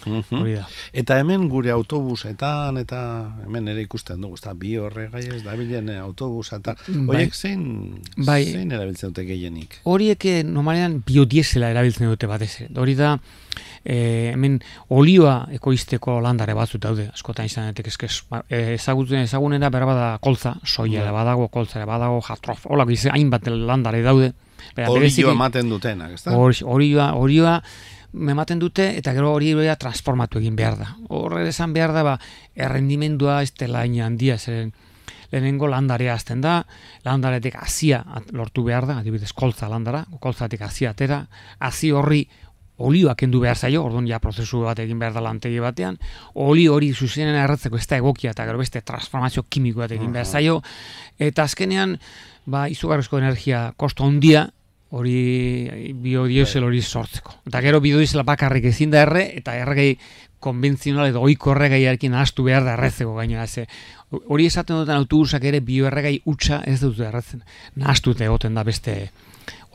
Orduan, 0.00 0.24
Mhm. 0.30 0.40
hori 0.40 0.54
da. 0.54 0.66
Eta 0.92 1.18
hemen 1.20 1.48
gure 1.48 1.70
autobusetan, 1.70 2.76
eta 2.78 3.00
hemen 3.44 3.68
ere 3.68 3.82
ikusten 3.82 4.20
dugu, 4.20 4.34
ez 4.34 4.40
da, 4.40 4.54
bi 4.54 4.76
horregai 4.76 5.26
ez 5.36 5.42
da 5.44 5.54
bilen 5.56 5.90
autobusa, 6.00 6.56
eta 6.56 6.74
Bai. 6.86 7.06
horiek 7.16 7.34
zein, 7.34 8.00
Bai. 8.16 8.44
zein 8.52 8.72
erabiltzen 8.72 9.10
dute 9.10 9.24
gehienik? 9.24 9.80
horiek 9.84 10.24
eh, 10.24 10.42
normalean 10.44 11.02
biodiesela 11.06 11.70
erabiltzen 11.70 12.08
dute 12.08 12.26
batez 12.26 12.60
ere. 12.62 12.70
Hori 12.80 12.94
da, 12.94 13.18
e, 13.84 14.30
hemen 14.32 14.60
olioa 14.88 15.48
ekoizteko 15.52 16.20
landare 16.20 16.54
batzuk 16.54 16.80
daude, 16.82 17.08
askotan 17.12 17.46
izan 17.46 17.64
daiteke 17.70 17.88
eske 17.90 18.08
ba, 18.30 18.42
eh, 18.48 18.74
ezagutzen 18.74 19.20
ezagunera 19.24 19.70
berba 19.70 19.94
da 19.94 20.18
koltza, 20.18 20.56
soia 20.64 21.00
ere 21.02 21.10
Bai. 21.10 21.20
badago, 21.24 21.48
koltza 21.48 21.78
ere 21.80 21.86
badago, 21.86 22.20
jatrof, 22.22 22.66
holako 22.66 22.90
izan 22.90 23.12
hainbat 23.16 23.46
landare 23.48 24.02
daude. 24.02 24.32
Bera, 24.76 24.90
Olio 24.90 25.02
bereziki- 25.06 25.30
ematen 25.30 25.68
dutenak, 25.70 26.12
ez 26.12 26.22
da? 26.24 26.32
Hori- 26.36 26.62
Orioa, 26.64 27.14
orioa 27.16 27.62
ematen 28.14 28.58
dute 28.58 28.96
eta 28.98 29.12
gero 29.14 29.32
hori 29.32 29.52
orioa 29.54 29.76
transformatu 29.76 30.38
egin 30.38 30.56
behar 30.56 30.78
da. 30.78 30.88
Horre 31.08 31.46
esan 31.48 31.72
behar 31.72 31.92
da, 31.94 32.02
ba, 32.02 32.18
errendimendua 32.54 33.42
ez 33.42 33.52
dela 33.54 33.82
handia, 33.82 34.38
zeren 34.38 34.72
lehenengo 35.30 35.68
landarea 35.70 36.14
azten 36.14 36.40
da, 36.40 36.64
landaretik 37.04 37.54
hazia 37.54 38.04
at- 38.06 38.32
lortu 38.32 38.64
behar 38.64 38.86
da, 38.86 38.98
adibidez 38.98 39.32
koltza 39.32 39.68
landara, 39.68 40.04
koltzatik 40.20 40.62
hazia 40.62 40.90
atera, 40.90 41.26
hazi 41.58 41.92
horri 41.92 42.24
olioa 42.80 43.14
kendu 43.14 43.40
behar 43.40 43.56
zaio, 43.56 43.84
orduan 43.84 44.06
ja 44.08 44.18
prozesu 44.18 44.62
bat 44.64 44.78
egin 44.80 44.98
behar 44.98 45.12
da 45.12 45.20
lantegi 45.20 45.60
batean, 45.60 45.98
oli 46.34 46.66
hori 46.66 46.92
zuzenen 46.94 47.36
erratzeko 47.36 47.76
ez 47.76 47.86
da 47.86 47.98
egokia 48.00 48.32
eta 48.32 48.46
gero 48.48 48.58
beste 48.58 48.80
transformazio 48.80 49.44
kimiko 49.48 49.80
bat 49.84 49.92
egin 49.92 50.12
behar 50.12 50.26
zaio, 50.26 50.62
eta 51.18 51.44
azkenean, 51.44 51.98
ba, 52.46 52.68
izugarrizko 52.72 53.18
energia 53.18 53.72
kosto 53.76 54.04
handia, 54.04 54.48
hori 54.90 55.92
biodiesel 56.02 56.64
hori 56.66 56.82
sortzeko. 56.82 57.40
Eta 57.46 57.60
gero 57.62 57.80
biodiesela 57.80 58.24
bakarrik 58.26 58.70
ezin 58.72 58.90
da 58.90 59.04
erre, 59.06 59.26
eta 59.38 59.54
erregei 59.58 59.98
konbentzional 60.40 61.10
edo 61.10 61.20
oiko 61.20 61.52
erregaiarekin 61.52 62.14
ahastu 62.16 62.46
behar 62.46 62.64
da 62.64 62.74
errezeko 62.78 63.14
gainera. 63.14 63.46
Ze 63.46 63.66
hori 64.10 64.46
esaten 64.46 64.80
duten 64.80 64.96
autobusak 64.96 65.44
ere 65.44 65.60
bioerregai 65.60 66.22
utxa 66.24 66.62
ez 66.66 66.80
dut 66.80 66.98
erretzen. 66.98 67.44
Nahastu 67.76 68.16
egoten 68.18 68.54
da 68.54 68.64
beste 68.64 69.10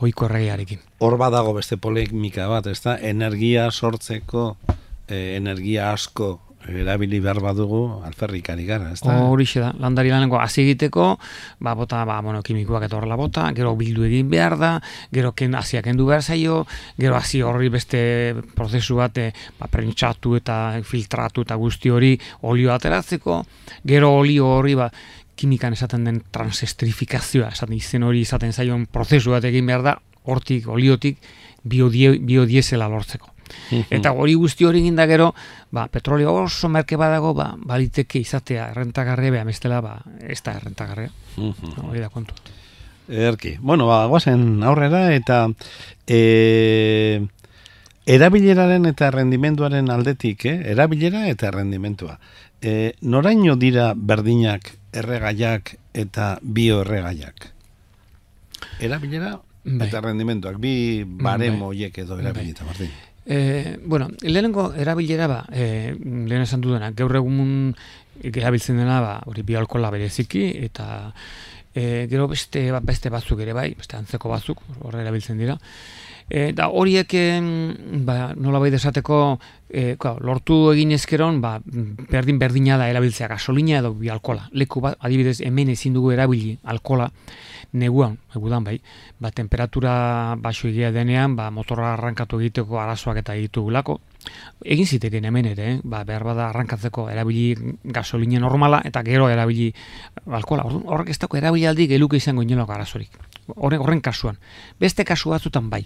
oiko 0.02 0.26
erregaiarekin 0.26 0.82
hor 0.98 1.16
badago 1.20 1.52
beste 1.56 1.76
polemika 1.76 2.48
bat 2.48 2.66
ezta? 2.70 2.96
Energia 2.98 3.68
sortzeko 3.70 4.56
eh, 5.08 5.36
energia 5.36 5.92
asko 5.92 6.36
erabili 6.68 7.20
behar 7.22 7.40
badugu 7.42 7.80
alferrik 8.06 8.48
ari 8.50 8.66
gara, 8.66 8.90
ez 8.92 9.00
da? 9.02 9.16
Horixe 9.30 9.60
da, 9.62 9.72
landari 9.80 10.10
lanengo 10.10 10.38
hasi 10.40 10.62
egiteko, 10.64 11.08
ba, 11.60 11.74
bota, 11.78 12.02
ba, 12.08 12.18
bueno, 12.24 12.42
kimikoak 12.46 12.86
eta 12.88 12.98
horrela 12.98 13.18
bota, 13.18 13.46
gero 13.56 13.74
bildu 13.78 14.06
egin 14.08 14.30
behar 14.30 14.56
da, 14.60 14.72
gero 15.14 15.32
ken, 15.36 15.54
hasiak 15.58 15.86
kendu 15.86 16.08
behar 16.08 16.24
zaio, 16.24 16.64
gero 16.98 17.16
hasi 17.18 17.42
horri 17.42 17.70
beste 17.72 18.00
prozesu 18.56 18.98
bat, 18.98 19.18
eh, 19.18 19.30
ba, 19.60 19.70
prentxatu 19.72 20.36
eta 20.40 20.58
filtratu 20.86 21.46
eta 21.46 21.58
guzti 21.60 21.92
hori 21.92 22.16
olio 22.42 22.74
ateratzeko, 22.74 23.42
gero 23.86 24.12
olio 24.18 24.50
horri, 24.56 24.74
ba, 24.78 24.90
kimikan 25.36 25.76
esaten 25.76 26.08
den 26.08 26.22
transestrifikazioa, 26.32 27.52
esaten 27.52 27.76
izen 27.76 28.06
hori 28.08 28.24
izaten 28.24 28.52
zaion 28.56 28.86
prozesu 28.90 29.36
bat 29.36 29.44
egin 29.44 29.68
behar 29.68 29.84
da, 29.84 29.96
hortik, 30.26 30.66
oliotik, 30.72 31.20
biodiesela 31.66 32.88
lortzeko. 32.90 33.35
Eta 33.90 34.12
hori 34.12 34.34
guzti 34.34 34.64
hori 34.64 34.82
ginda 34.84 35.06
gero, 35.06 35.32
ba, 35.70 35.86
petrolio 35.92 36.34
oso 36.34 36.68
merke 36.68 36.96
badago, 36.96 37.34
ba, 37.34 37.52
baliteke 37.56 38.20
izatea 38.22 38.70
errentagarria, 38.70 39.34
beha 39.38 39.44
mestela, 39.48 39.80
ba, 39.80 39.98
ez 40.20 40.42
da 40.42 40.56
errentagarria. 40.60 41.10
Hori 41.36 42.00
da 42.00 42.10
kontu. 42.10 42.34
Erki. 43.08 43.56
Bueno, 43.60 43.86
ba, 43.86 44.04
guazen 44.10 44.62
aurrera, 44.66 45.12
eta 45.14 45.46
e, 46.06 47.22
erabileraren 48.06 48.86
eta 48.90 49.10
rendimenduaren 49.14 49.90
aldetik, 49.90 50.46
eh? 50.46 50.56
erabilera 50.72 51.26
eta 51.30 51.52
rendimentua. 51.54 52.18
E, 52.62 52.94
noraino 53.02 53.56
dira 53.60 53.92
berdinak 53.94 54.72
erregaiak 54.96 55.76
eta 55.94 56.36
bioerregaiak? 56.42 57.50
Erabilera 58.80 59.36
bai. 59.36 59.88
eta 59.88 60.00
rendimentuak, 60.00 60.58
bi 60.58 61.04
baremo 61.04 61.70
bai. 61.74 61.92
edo 61.94 62.18
erabilita, 62.18 62.64
bai. 62.64 62.72
Martin. 62.72 63.15
E, 63.26 63.78
bueno, 63.84 64.08
lehenengo 64.22 64.72
erabilera 64.74 65.26
ba, 65.26 65.44
e, 65.50 65.92
lehen 65.98 66.46
esan 66.46 66.62
dudana, 66.62 66.92
gaur 66.94 67.18
egun 67.18 67.74
erabiltzen 68.22 68.78
dena 68.78 69.00
ba, 69.02 69.16
hori 69.26 69.42
bialkola 69.42 69.90
bereziki, 69.90 70.46
eta 70.68 71.10
e, 71.74 72.06
gero 72.08 72.28
beste, 72.30 72.70
ba, 72.70 72.80
beste 72.80 73.10
batzuk 73.10 73.42
ere 73.42 73.52
bai, 73.52 73.72
beste 73.74 73.98
antzeko 73.98 74.30
batzuk, 74.30 74.62
horre 74.80 75.02
erabiltzen 75.02 75.42
dira. 75.42 75.58
E, 76.26 76.52
da 76.56 76.70
horiek 76.74 77.12
ba, 78.06 78.32
nola 78.34 78.62
bai 78.62 78.70
desateko 78.74 79.18
e, 79.68 79.94
lortu 80.26 80.72
egin 80.72 80.94
ezkeron 80.96 81.42
ba, 81.42 81.60
berdin 81.66 82.38
berdina 82.38 82.78
da 82.78 82.88
erabiltzea 82.90 83.28
gasolina 83.34 83.78
edo 83.82 83.92
bialkola. 83.94 84.48
Leku 84.54 84.80
bat, 84.82 84.96
adibidez, 85.02 85.40
hemen 85.42 85.74
ezin 85.74 85.94
dugu 85.94 86.14
erabili 86.14 86.56
alkola, 86.64 87.10
neguan, 87.72 88.18
egudan 88.34 88.64
bai, 88.64 88.80
ba, 89.18 89.30
temperatura 89.30 90.34
baso 90.38 90.68
egia 90.68 90.92
denean, 90.92 91.36
ba, 91.36 91.50
motorra 91.50 91.92
arrankatu 91.94 92.40
egiteko 92.40 92.80
arazoak 92.80 93.20
eta 93.22 93.34
egitu 93.34 93.62
gulako. 93.66 94.00
Egin 94.64 94.86
ziteken 94.86 95.24
hemen 95.28 95.46
ere, 95.52 95.66
eh? 95.72 95.80
ba, 95.84 96.02
behar 96.04 96.24
bada 96.26 96.48
arrankatzeko 96.48 97.08
erabili 97.10 97.74
gasolina 97.84 98.40
normala 98.42 98.80
eta 98.84 99.02
gero 99.06 99.28
erabili 99.30 99.72
alkola. 100.26 100.64
Horrek 100.66 101.12
ez 101.14 101.18
dago 101.22 101.38
erabili 101.38 101.66
aldi 101.66 101.86
geluke 101.90 102.18
izango 102.18 102.42
inolako 102.42 102.74
arazorik. 102.74 103.18
Horren, 103.54 103.80
horren 103.80 104.00
kasuan. 104.02 104.40
Beste 104.80 105.04
kasu 105.06 105.30
batzutan 105.30 105.70
bai. 105.70 105.84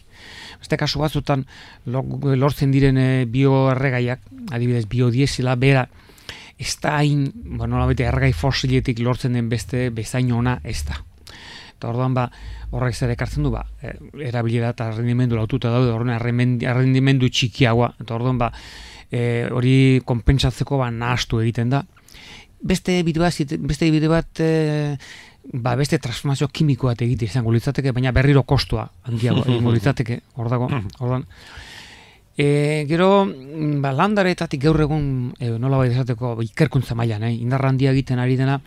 Beste 0.60 0.78
kasu 0.80 1.02
batzutan 1.02 1.44
lortzen 1.84 2.72
diren 2.72 2.96
e, 2.96 3.08
bioerregaiak, 3.28 4.24
adibidez 4.56 4.86
biodiesela, 4.88 5.56
bera, 5.60 5.86
ez 6.60 6.76
da 6.80 6.98
hain, 6.98 7.30
bueno, 7.56 7.80
erregai 7.90 8.32
fosiletik 8.32 8.98
lortzen 9.00 9.32
den 9.32 9.48
beste 9.48 9.88
bezain 9.90 10.32
ona 10.32 10.60
ez 10.64 10.84
da. 10.84 11.04
Eta 11.80 11.88
orduan 11.88 12.12
ba, 12.12 12.26
horrek 12.76 12.92
zer 12.92 13.14
ekartzen 13.14 13.46
du 13.46 13.54
ba, 13.54 13.62
e, 13.80 13.94
erabilera 14.28 14.74
eta 14.74 14.90
rendimendu 14.92 15.38
laututa 15.38 15.72
daude, 15.72 15.94
horren 15.96 16.12
rendimendu 16.20 17.30
txikiagoa, 17.32 17.94
eta 18.04 18.18
orduan 18.18 18.36
ba, 18.42 18.50
e, 19.08 19.48
hori 19.48 20.02
konpentsatzeko 20.04 20.76
ba, 20.82 20.90
nahastu 20.92 21.40
egiten 21.40 21.72
da. 21.72 21.80
Beste 22.60 22.98
bide 23.06 23.22
bat, 23.22 23.56
beste 23.64 23.88
bide 23.88 24.10
bat 24.12 24.42
e, 24.44 24.50
ba, 25.56 25.72
beste 25.80 25.96
transformazio 26.04 26.50
kimiko 26.52 26.90
bat 26.90 27.00
egite 27.06 27.24
izango 27.24 27.56
litzateke, 27.56 27.94
baina 27.96 28.12
berriro 28.12 28.44
kostua 28.44 28.84
handiago 29.08 29.46
egingo 29.46 29.72
litzateke, 29.72 30.20
hor 30.36 30.52
dago, 30.52 30.68
orduan. 31.00 31.24
E, 32.36 32.84
gero, 32.88 33.24
ba, 33.80 33.94
landaretatik 33.96 34.60
gaur 34.68 34.84
egun 34.84 35.32
e, 35.40 35.50
nola 35.56 35.80
bai 35.80 35.88
desateko 35.94 36.36
ikerkuntza 36.44 36.92
mailan, 36.96 37.24
eh? 37.28 37.34
indarra 37.40 37.72
handia 37.72 37.96
egiten 37.96 38.20
ari 38.20 38.36
dena, 38.36 38.60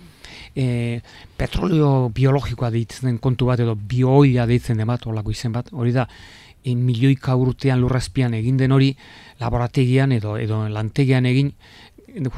e, 0.55 1.01
petrolio 1.37 2.09
biologikoa 2.13 2.69
deitzen 2.73 3.17
kontu 3.19 3.49
bat 3.49 3.63
edo 3.63 3.75
bioia 3.75 4.45
deitzen 4.49 4.77
den 4.77 4.87
bat, 4.87 5.07
olako 5.07 5.31
izen 5.31 5.53
bat, 5.55 5.71
hori 5.71 5.93
da, 5.95 6.07
e, 6.63 6.75
milioika 6.75 7.35
urtean 7.35 7.81
lurrazpian 7.81 8.33
egin 8.37 8.57
den 8.57 8.71
hori 8.71 8.93
laborategian 9.41 10.11
edo 10.11 10.37
edo 10.37 10.63
lantegian 10.69 11.25
egin 11.25 11.53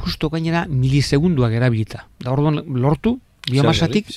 justo 0.04 0.30
gainera 0.30 0.66
milisegunduak 0.72 1.54
erabilita. 1.54 2.06
Da 2.24 2.32
orduan 2.32 2.62
lortu 2.80 3.20
biomasatik 3.52 4.10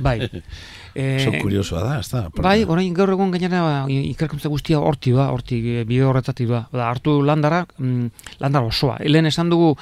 bai 0.00 0.18
Eh, 0.94 1.18
Oso 1.18 1.32
kuriosoa 1.42 1.80
da, 1.82 1.94
ez 1.98 2.06
da. 2.06 2.28
Bai, 2.38 2.60
orain 2.70 2.92
gaur 2.94 3.10
egun 3.10 3.32
gainera 3.34 3.82
ikerkuntza 3.90 4.46
guztia 4.52 4.78
horti 4.78 5.10
da, 5.10 5.24
horti 5.34 5.56
eh, 5.72 5.82
bideo 5.88 6.12
horretatik 6.12 6.46
da. 6.46 6.60
Da, 6.70 6.84
hartu 6.86 7.16
landara, 7.26 7.64
mm, 7.82 8.28
landara 8.44 8.70
osoa. 8.70 9.00
Helen 9.02 9.26
esan 9.26 9.50
dugu 9.50 9.72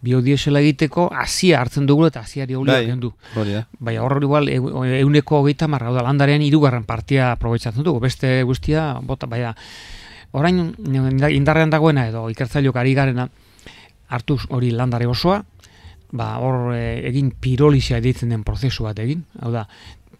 biodiesela 0.00 0.62
egiteko, 0.64 1.10
hasia 1.12 1.60
hartzen 1.60 1.84
dugu 1.86 2.06
eta 2.08 2.22
hasiari 2.24 2.56
hori 2.56 2.72
bai, 2.72 2.96
du. 3.02 3.12
Bai, 3.84 3.98
horre 4.00 4.24
igual, 4.24 4.48
euneko 4.48 5.42
hogeita 5.42 5.68
marra, 5.68 5.92
da, 5.92 6.06
landarean 6.08 6.40
irugarren 6.46 6.88
partia 6.88 7.34
aprobetsatzen 7.34 7.84
dugu. 7.84 8.00
Beste 8.00 8.38
guztia, 8.48 8.94
bota, 9.04 9.28
baina, 9.28 9.52
orain 10.32 10.70
indarrean 11.36 11.70
dagoena 11.70 12.08
edo 12.08 12.30
ikertzaileok 12.32 12.80
ari 12.80 12.96
garena, 12.96 13.28
hartu 14.08 14.38
hori 14.48 14.72
landare 14.72 15.04
osoa, 15.06 15.42
ba, 16.12 16.36
hor 16.38 16.74
eh, 16.76 17.02
egin 17.08 17.32
pirolizia 17.40 18.00
ditzen 18.04 18.32
den 18.32 18.44
prozesu 18.44 18.86
bat 18.86 19.00
egin, 19.02 19.24
hau 19.40 19.50
da, 19.54 19.66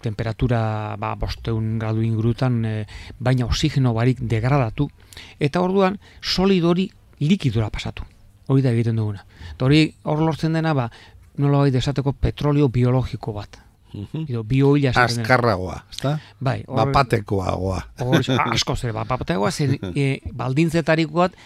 temperatura 0.03 0.97
ba, 0.99 1.15
bosteun 1.17 1.79
gradu 1.79 2.03
ingrutan, 2.03 2.59
e, 2.67 2.75
baina 3.23 3.47
oxigeno 3.47 3.95
barik 3.95 4.21
degradatu, 4.29 4.89
eta 5.39 5.63
orduan 5.63 6.01
solidori 6.21 6.89
likidura 7.23 7.71
pasatu. 7.71 8.05
Hori 8.51 8.65
da 8.65 8.73
egiten 8.75 8.99
duguna. 8.99 9.23
Eta 9.53 9.69
hori 9.69 9.85
hor 10.11 10.25
lortzen 10.27 10.59
dena, 10.59 10.75
ba, 10.75 10.89
nola 11.39 11.63
hori 11.63 11.75
desateko 11.75 12.17
petrolio 12.19 12.69
biologiko 12.69 13.37
bat. 13.37 13.61
Edo 13.93 14.41
bioila 14.49 14.95
Azkarragoa, 14.97 15.83
ezta? 15.93 16.15
Bai, 16.41 16.63
hor, 16.67 16.79
bapatekoagoa. 16.81 17.81
Hor, 18.01 18.23
asko 18.57 18.75
zer, 18.75 18.95
bapatekoa, 18.97 19.51
zer 19.53 19.77
e, 19.93 20.07
baldintzetariko 20.33 21.27
bat 21.27 21.37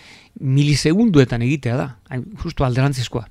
milisegunduetan 0.40 1.42
egitea 1.42 1.78
da. 1.80 1.88
Justo 2.42 2.64
alderantzizkoa. 2.64 3.26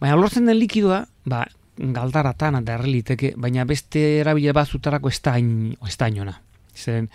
Baina 0.00 0.16
lortzen 0.16 0.46
den 0.46 0.58
likidoa, 0.58 1.04
ba, 1.30 1.44
galdaratan 1.80 2.60
eta 2.60 2.76
erreliteke, 2.78 3.34
baina 3.40 3.64
beste 3.68 4.20
erabile 4.20 4.52
batzutarako 4.56 5.08
ez 5.08 5.20
da 5.24 5.36
ez 5.38 5.96
da 5.98 6.08
inona. 6.08 6.34
Zeren, 6.76 7.08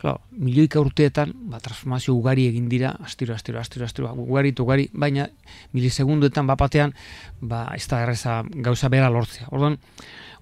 claro, 0.00 0.20
milioika 0.30 0.80
urteetan, 0.80 1.32
ba, 1.50 1.60
transformazio 1.60 2.14
ugari 2.14 2.46
egin 2.48 2.68
dira, 2.68 2.94
astiro, 3.04 3.34
astiro, 3.34 3.60
astiro, 3.60 3.84
astiro, 3.84 4.12
ugari, 4.14 4.54
ugari, 4.58 4.88
baina 4.92 5.28
milisegunduetan 5.72 6.46
bapatean, 6.46 6.94
ba, 7.40 7.66
ez 7.76 7.86
da 7.88 8.02
erreza 8.06 8.42
gauza 8.48 8.88
bera 8.88 9.10
lortzea. 9.10 9.48
Orduan, 9.50 9.78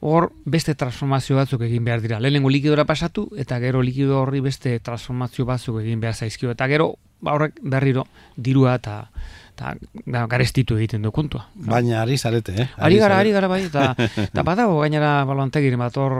hor 0.00 0.30
beste 0.44 0.74
transformazio 0.74 1.36
batzuk 1.36 1.64
egin 1.66 1.84
behar 1.84 2.04
dira. 2.04 2.20
Lehenengo 2.20 2.52
likidora 2.52 2.84
pasatu, 2.84 3.30
eta 3.36 3.58
gero 3.62 3.82
likido 3.82 4.20
horri 4.20 4.42
beste 4.44 4.78
transformazio 4.78 5.46
batzuk 5.48 5.80
egin 5.80 6.00
behar 6.00 6.14
zaizkio. 6.14 6.52
Eta 6.52 6.68
gero, 6.68 6.94
ba, 7.20 7.34
horrek 7.34 7.58
berriro, 7.62 8.06
dirua 8.36 8.76
eta 8.76 9.06
eta 9.56 9.72
da, 10.04 10.26
garestitu 10.28 10.76
egiten 10.76 11.04
du 11.06 11.12
kontua. 11.16 11.46
Baina 11.54 12.02
ari 12.02 12.18
zarete, 12.18 12.54
eh? 12.60 12.66
Ari, 12.76 12.98
gara, 13.00 13.20
ari 13.22 13.32
gara 13.32 13.48
bai, 13.48 13.62
eta, 13.70 13.94
eta 14.26 14.44
badago 14.46 14.80
gainera 14.82 15.24
balantegir 15.28 15.78
bat 15.80 15.96
hor 15.96 16.16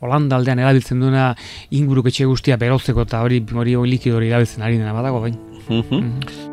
Holanda 0.00 0.40
aldean 0.40 0.62
erabiltzen 0.64 1.02
duena 1.04 1.32
inguruk 1.70 2.08
etxe 2.08 2.28
guztia 2.30 2.56
berotzeko 2.56 3.04
eta 3.08 3.20
hori 3.26 3.44
hori 3.52 3.76
likido 3.90 4.16
hori 4.16 4.32
erabiltzen 4.32 4.64
ari 4.64 4.80
dena 4.80 4.96
badago 4.96 5.20
bai. 5.26 5.36
Mm 5.68 6.51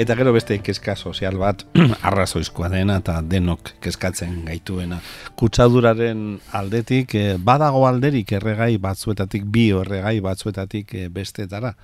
Eta 0.00 0.14
gero 0.16 0.32
beste 0.32 0.56
kezka 0.64 0.94
sozial 0.96 1.36
bat 1.36 1.66
arrazoizkoa 2.08 2.70
dena 2.72 2.94
eta 3.02 3.18
denok 3.20 3.74
kezkatzen 3.84 4.46
gaituena. 4.46 4.96
Kutsaduraren 5.36 6.38
aldetik, 6.56 7.14
eh, 7.20 7.34
badago 7.36 7.82
alderik 7.84 8.32
erregai 8.38 8.78
batzuetatik, 8.80 9.44
bio 9.44 9.82
erregai 9.84 10.14
batzuetatik 10.24 10.94
eh, 10.96 11.08
bestetara? 11.12 11.74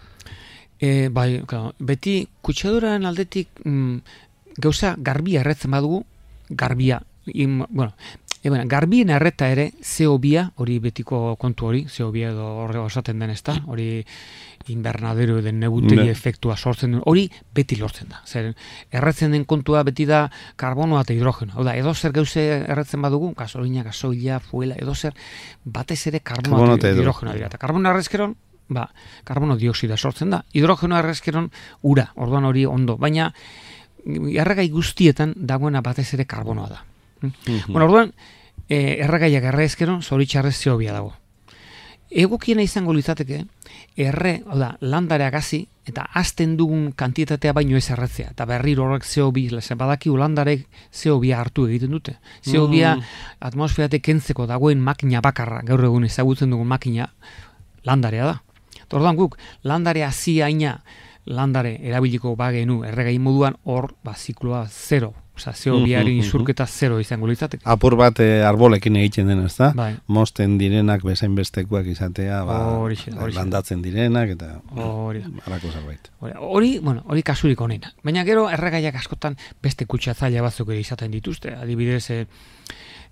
E, 0.80 1.10
bai, 1.12 1.42
claro, 1.44 1.74
beti 1.76 2.22
kutsaduraren 2.40 3.04
aldetik 3.04 3.52
mm, 3.66 3.98
gauza 4.64 4.94
garbi 4.96 5.36
erretzen 5.36 5.76
badugu, 5.76 6.00
garbia, 6.48 7.02
im, 7.26 7.66
bueno, 7.68 7.92
e, 8.46 8.48
bueno, 8.48 8.64
garbien 8.68 9.10
erreta 9.10 9.48
ere 9.50 9.72
CO2 9.82 10.52
hori 10.62 10.78
betiko 10.78 11.34
kontu 11.34 11.66
hori, 11.66 11.80
CO2 11.90 12.28
edo 12.28 12.46
horre 12.62 12.78
osaten 12.78 13.18
den 13.18 13.32
ezta, 13.34 13.56
hori 13.66 14.04
invernadero 14.70 15.40
den 15.42 15.58
negutegi 15.58 16.04
Ne. 16.04 16.12
efektua 16.12 16.56
sortzen 16.56 16.94
du, 16.94 17.00
hori 17.10 17.24
beti 17.54 17.76
lortzen 17.80 18.08
da. 18.08 18.22
Zer, 18.24 18.52
erretzen 18.90 19.34
den 19.34 19.44
kontua 19.50 19.82
beti 19.82 20.06
da 20.06 20.30
karbonoa 20.56 21.02
eta 21.02 21.14
hidrogenoa. 21.14 21.58
Hau 21.58 21.66
da, 21.66 21.74
edo 21.74 21.94
zer 21.94 22.14
gauze 22.14 22.46
erretzen 22.68 23.02
badugu, 23.02 23.34
gasolina, 23.34 23.82
gasoila, 23.82 24.38
fuela, 24.38 24.78
edo 24.78 24.94
zer, 24.94 25.14
batez 25.64 26.06
ere 26.06 26.20
karbonoa 26.20 26.58
Karbono 26.58 26.78
eta 26.78 26.94
hidrogenoa 26.94 27.34
dira. 27.34 27.50
Eta 27.50 27.58
karbono 27.58 27.90
errezkeron, 27.90 28.36
ba, 28.68 28.88
karbono 29.24 29.56
dioksida 29.56 29.96
sortzen 29.96 30.30
da. 30.30 30.44
Hidrogenoa 30.54 31.02
errezkeron 31.02 31.50
ura, 31.82 32.12
orduan 32.14 32.46
hori 32.46 32.66
ondo. 32.66 32.96
Baina, 32.96 33.32
erregai 34.06 34.68
guztietan 34.70 35.34
dagoena 35.36 35.82
batez 35.82 36.12
ere 36.14 36.30
karbonoa 36.30 36.68
da. 36.70 36.84
Bueno, 37.68 37.86
orduan, 37.86 38.12
e, 38.68 38.98
erregaiak 39.04 39.44
errezkeron, 39.52 40.02
zoritxarrez 40.02 40.56
zeobia 40.56 40.92
dago. 40.92 41.14
Egokiena 42.10 42.62
izango 42.62 42.92
litzateke, 42.94 43.40
erre, 43.98 44.42
hau 44.46 44.58
da, 44.60 44.76
landarea 44.80 45.30
gazi, 45.34 45.64
eta 45.86 46.04
azten 46.14 46.56
dugun 46.56 46.92
kantitatea 46.92 47.52
baino 47.52 47.76
ez 47.76 47.88
erretzea. 47.90 48.30
Eta 48.30 48.44
berriro 48.46 48.84
horrek 48.84 49.02
CO2, 49.06 49.50
leze 49.56 49.74
badaki 49.74 50.10
landarek 50.10 50.66
CO2 50.92 51.32
hartu 51.34 51.66
egiten 51.66 51.90
dute. 51.90 52.16
CO2 52.44 52.96
Mm. 52.96 53.02
atmosferatek 53.40 54.02
kentzeko 54.02 54.46
dagoen 54.46 54.80
makina 54.80 55.20
bakarra, 55.20 55.62
gaur 55.62 55.84
egun 55.84 56.04
ezagutzen 56.04 56.50
dugun 56.50 56.66
makina, 56.66 57.10
landarea 57.84 58.24
da. 58.24 58.42
Eta 58.82 58.96
Orduan 58.96 59.16
guk, 59.16 59.36
landare 59.64 60.04
haziaina, 60.04 60.80
landare 61.26 61.76
erabiliko 61.82 62.36
bagenu 62.36 62.84
erregai 62.86 63.18
moduan, 63.18 63.56
hor, 63.64 63.94
ba, 64.04 64.14
zikloa 64.16 64.66
zero. 64.70 65.12
Osa, 65.36 65.50
CO2aren 65.52 66.06
Mhm, 66.06 66.16
mhm. 66.16 66.24
isurketa 66.24 66.64
zero 66.66 66.98
izango 66.98 67.26
litzateke. 67.28 67.60
Apur 67.68 67.94
bat 68.00 68.18
eh, 68.24 68.40
arbolekin 68.48 68.96
egiten 68.96 69.26
den, 69.28 69.42
ezta? 69.44 69.72
Bai. 69.76 69.90
Mosten 70.06 70.56
direnak 70.56 71.02
bezain 71.04 71.34
bestekoak 71.36 71.84
izatea, 71.92 72.38
ba, 72.48 72.56
horixe 72.78 73.10
da. 73.10 73.26
landatzen 73.28 73.82
direnak 73.82 74.30
eta 74.30 74.62
Hori 74.72 75.20
da. 75.20 75.28
halako 75.44 75.72
zerbait. 75.74 76.08
Hori, 76.40 76.78
bueno, 76.78 77.02
hori 77.04 77.22
kasurik 77.22 77.60
onena. 77.60 77.92
Baina 78.02 78.24
gero 78.24 78.48
erregaiak 78.48 78.94
askotan 78.96 79.36
beste 79.62 79.84
kutsatzaile 79.84 80.40
batzuk 80.40 80.70
ere 80.70 80.80
izaten 80.80 81.10
dituzte. 81.10 81.52
Adibidez, 81.54 82.08
e, 82.10 82.26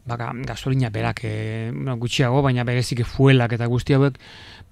baka, 0.07 0.33
gasolina 0.47 0.89
berak 0.89 1.21
e, 1.25 1.73
no, 1.75 1.99
gutxiago, 1.99 2.41
baina 2.41 2.65
berezik 2.65 3.05
fuelak 3.05 3.53
eta 3.53 3.67
guzti 3.67 3.93
hauek 3.93 4.17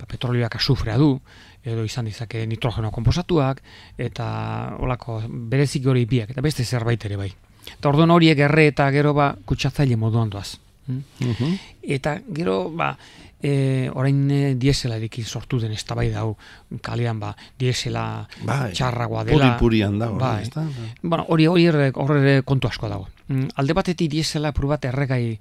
petrolioak 0.08 0.56
azufrea 0.56 0.96
du, 0.98 1.20
edo 1.64 1.84
izan 1.84 2.04
dizake 2.10 2.46
nitrogeno 2.46 2.90
komposatuak, 2.90 3.62
eta 3.98 4.76
olako 4.80 5.22
berezik 5.28 5.86
hori 5.86 6.04
biak, 6.06 6.30
eta 6.30 6.40
beste 6.42 6.64
zerbait 6.64 7.04
ere 7.04 7.16
bai. 7.16 7.32
Eta 7.78 7.88
orduan 7.88 8.10
horiek 8.10 8.38
erre 8.38 8.66
eta 8.66 8.90
gero 8.90 9.14
ba, 9.14 9.34
kutsatzaile 9.46 9.96
moduan 9.96 10.30
doaz. 10.30 10.56
Mm? 10.88 11.52
Eta 11.94 12.16
gero, 12.34 12.70
ba, 12.74 12.96
e, 13.42 13.88
orain 13.94 14.18
e, 14.30 14.40
dieselarekin 14.58 15.24
sortu 15.24 15.60
den 15.62 15.72
eztabaida 15.72 16.20
hau 16.24 16.36
kalean 16.82 17.20
ba, 17.20 17.32
diesela 17.58 18.26
Bai. 18.42 18.72
txarragoa 18.72 19.22
dela. 19.24 19.52
Puri-purian 19.54 19.98
da, 19.98 20.10
hori, 20.10 20.18
Bai. 20.18 20.42
ezta? 20.42 20.64
Bueno, 21.02 21.26
hori 21.28 21.46
hori 21.46 21.66
ere- 21.70 21.92
hor 21.94 22.16
ere 22.16 22.42
kontu 22.42 22.68
asko 22.68 22.88
dago. 22.88 23.08
Mm, 23.28 23.48
Alde 23.56 23.72
batetik 23.78 24.10
diesela 24.10 24.48
apur 24.50 24.66
bat 24.66 24.84
erregai 24.84 25.38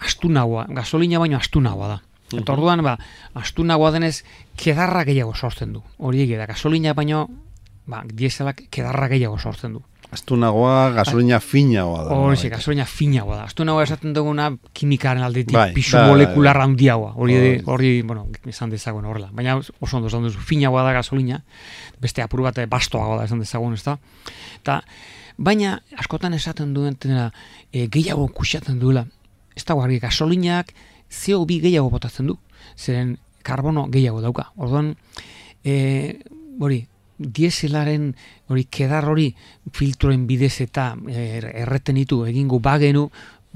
astunagoa, 0.00 0.66
gasolina 0.70 1.18
baino 1.18 1.38
astunagoa 1.38 1.88
da. 1.88 2.02
Eta 2.34 2.54
orduan, 2.56 2.82
ba, 2.82 2.96
astunagoa 3.38 3.92
denez, 3.94 4.24
kedarra 4.58 5.04
gehiago 5.06 5.34
sortzen 5.34 5.76
du. 5.76 5.82
Hori 5.98 6.24
egia 6.24 6.40
da, 6.40 6.48
gasolina 6.50 6.94
baino, 6.94 7.26
ba, 7.86 8.02
dieselak 8.06 8.64
kedarra 8.70 9.08
gehiago 9.12 9.38
sortzen 9.38 9.76
du. 9.78 9.82
Astunagoa, 10.14 10.92
gasolina 10.94 11.40
finagoa 11.42 12.04
da. 12.06 12.14
Hori 12.14 12.38
bai. 12.38 12.50
gasolina 12.50 12.84
finagoa 12.86 13.40
da. 13.40 13.44
Astunagoa 13.50 13.82
esaten 13.86 14.14
duguna 14.14 14.52
kimikaren 14.74 15.22
aldetik 15.26 15.54
Bai, 15.56 15.72
pisu 15.74 15.96
bai, 15.98 16.06
molekular 16.12 16.60
handiagoa. 16.62 17.12
Hori, 17.16 17.36
Hori. 17.66 17.90
bueno, 18.02 18.28
esan 18.46 18.70
dezagun 18.70 19.04
horrela. 19.04 19.30
Baina 19.34 19.56
oso 19.58 19.96
ondo 19.98 20.06
esan 20.06 20.22
duzu, 20.26 20.38
finagoa 20.38 20.84
da 20.86 20.94
gasolina, 20.94 21.42
beste 22.00 22.22
apur 22.22 22.44
bat 22.46 22.58
eh, 22.62 22.68
bastoagoa 22.70 23.18
da 23.20 23.26
esan 23.26 23.42
dezagun, 23.42 23.74
ez 23.74 23.82
da? 23.82 23.98
Eta, 24.60 24.80
baina 25.36 25.80
askotan 25.98 26.34
esaten 26.38 26.72
duen 26.74 26.96
dena, 27.02 27.32
e, 27.72 27.88
gehiago 27.90 28.28
kuxatzen 28.28 28.78
duela. 28.78 29.06
Ez 29.56 29.64
dago 29.64 29.82
argi, 29.82 29.98
gasolinak 29.98 30.72
CO2 31.10 31.60
gehiago 31.62 31.90
botatzen 31.90 32.26
du, 32.30 32.36
zeren 32.76 33.16
karbono 33.46 33.86
gehiago 33.92 34.20
dauka. 34.24 34.50
Orduan, 34.56 34.94
e, 35.64 36.18
hori, 36.60 36.82
dieselaren 37.16 38.10
hori 38.52 38.66
kedar 38.70 39.06
hori 39.08 39.30
filtroen 39.72 40.26
bidez 40.28 40.60
eta 40.66 40.90
er, 41.08 41.48
erreten 41.64 41.96
ditu 41.96 42.24
egingo 42.28 42.60
bagenu, 42.60 43.06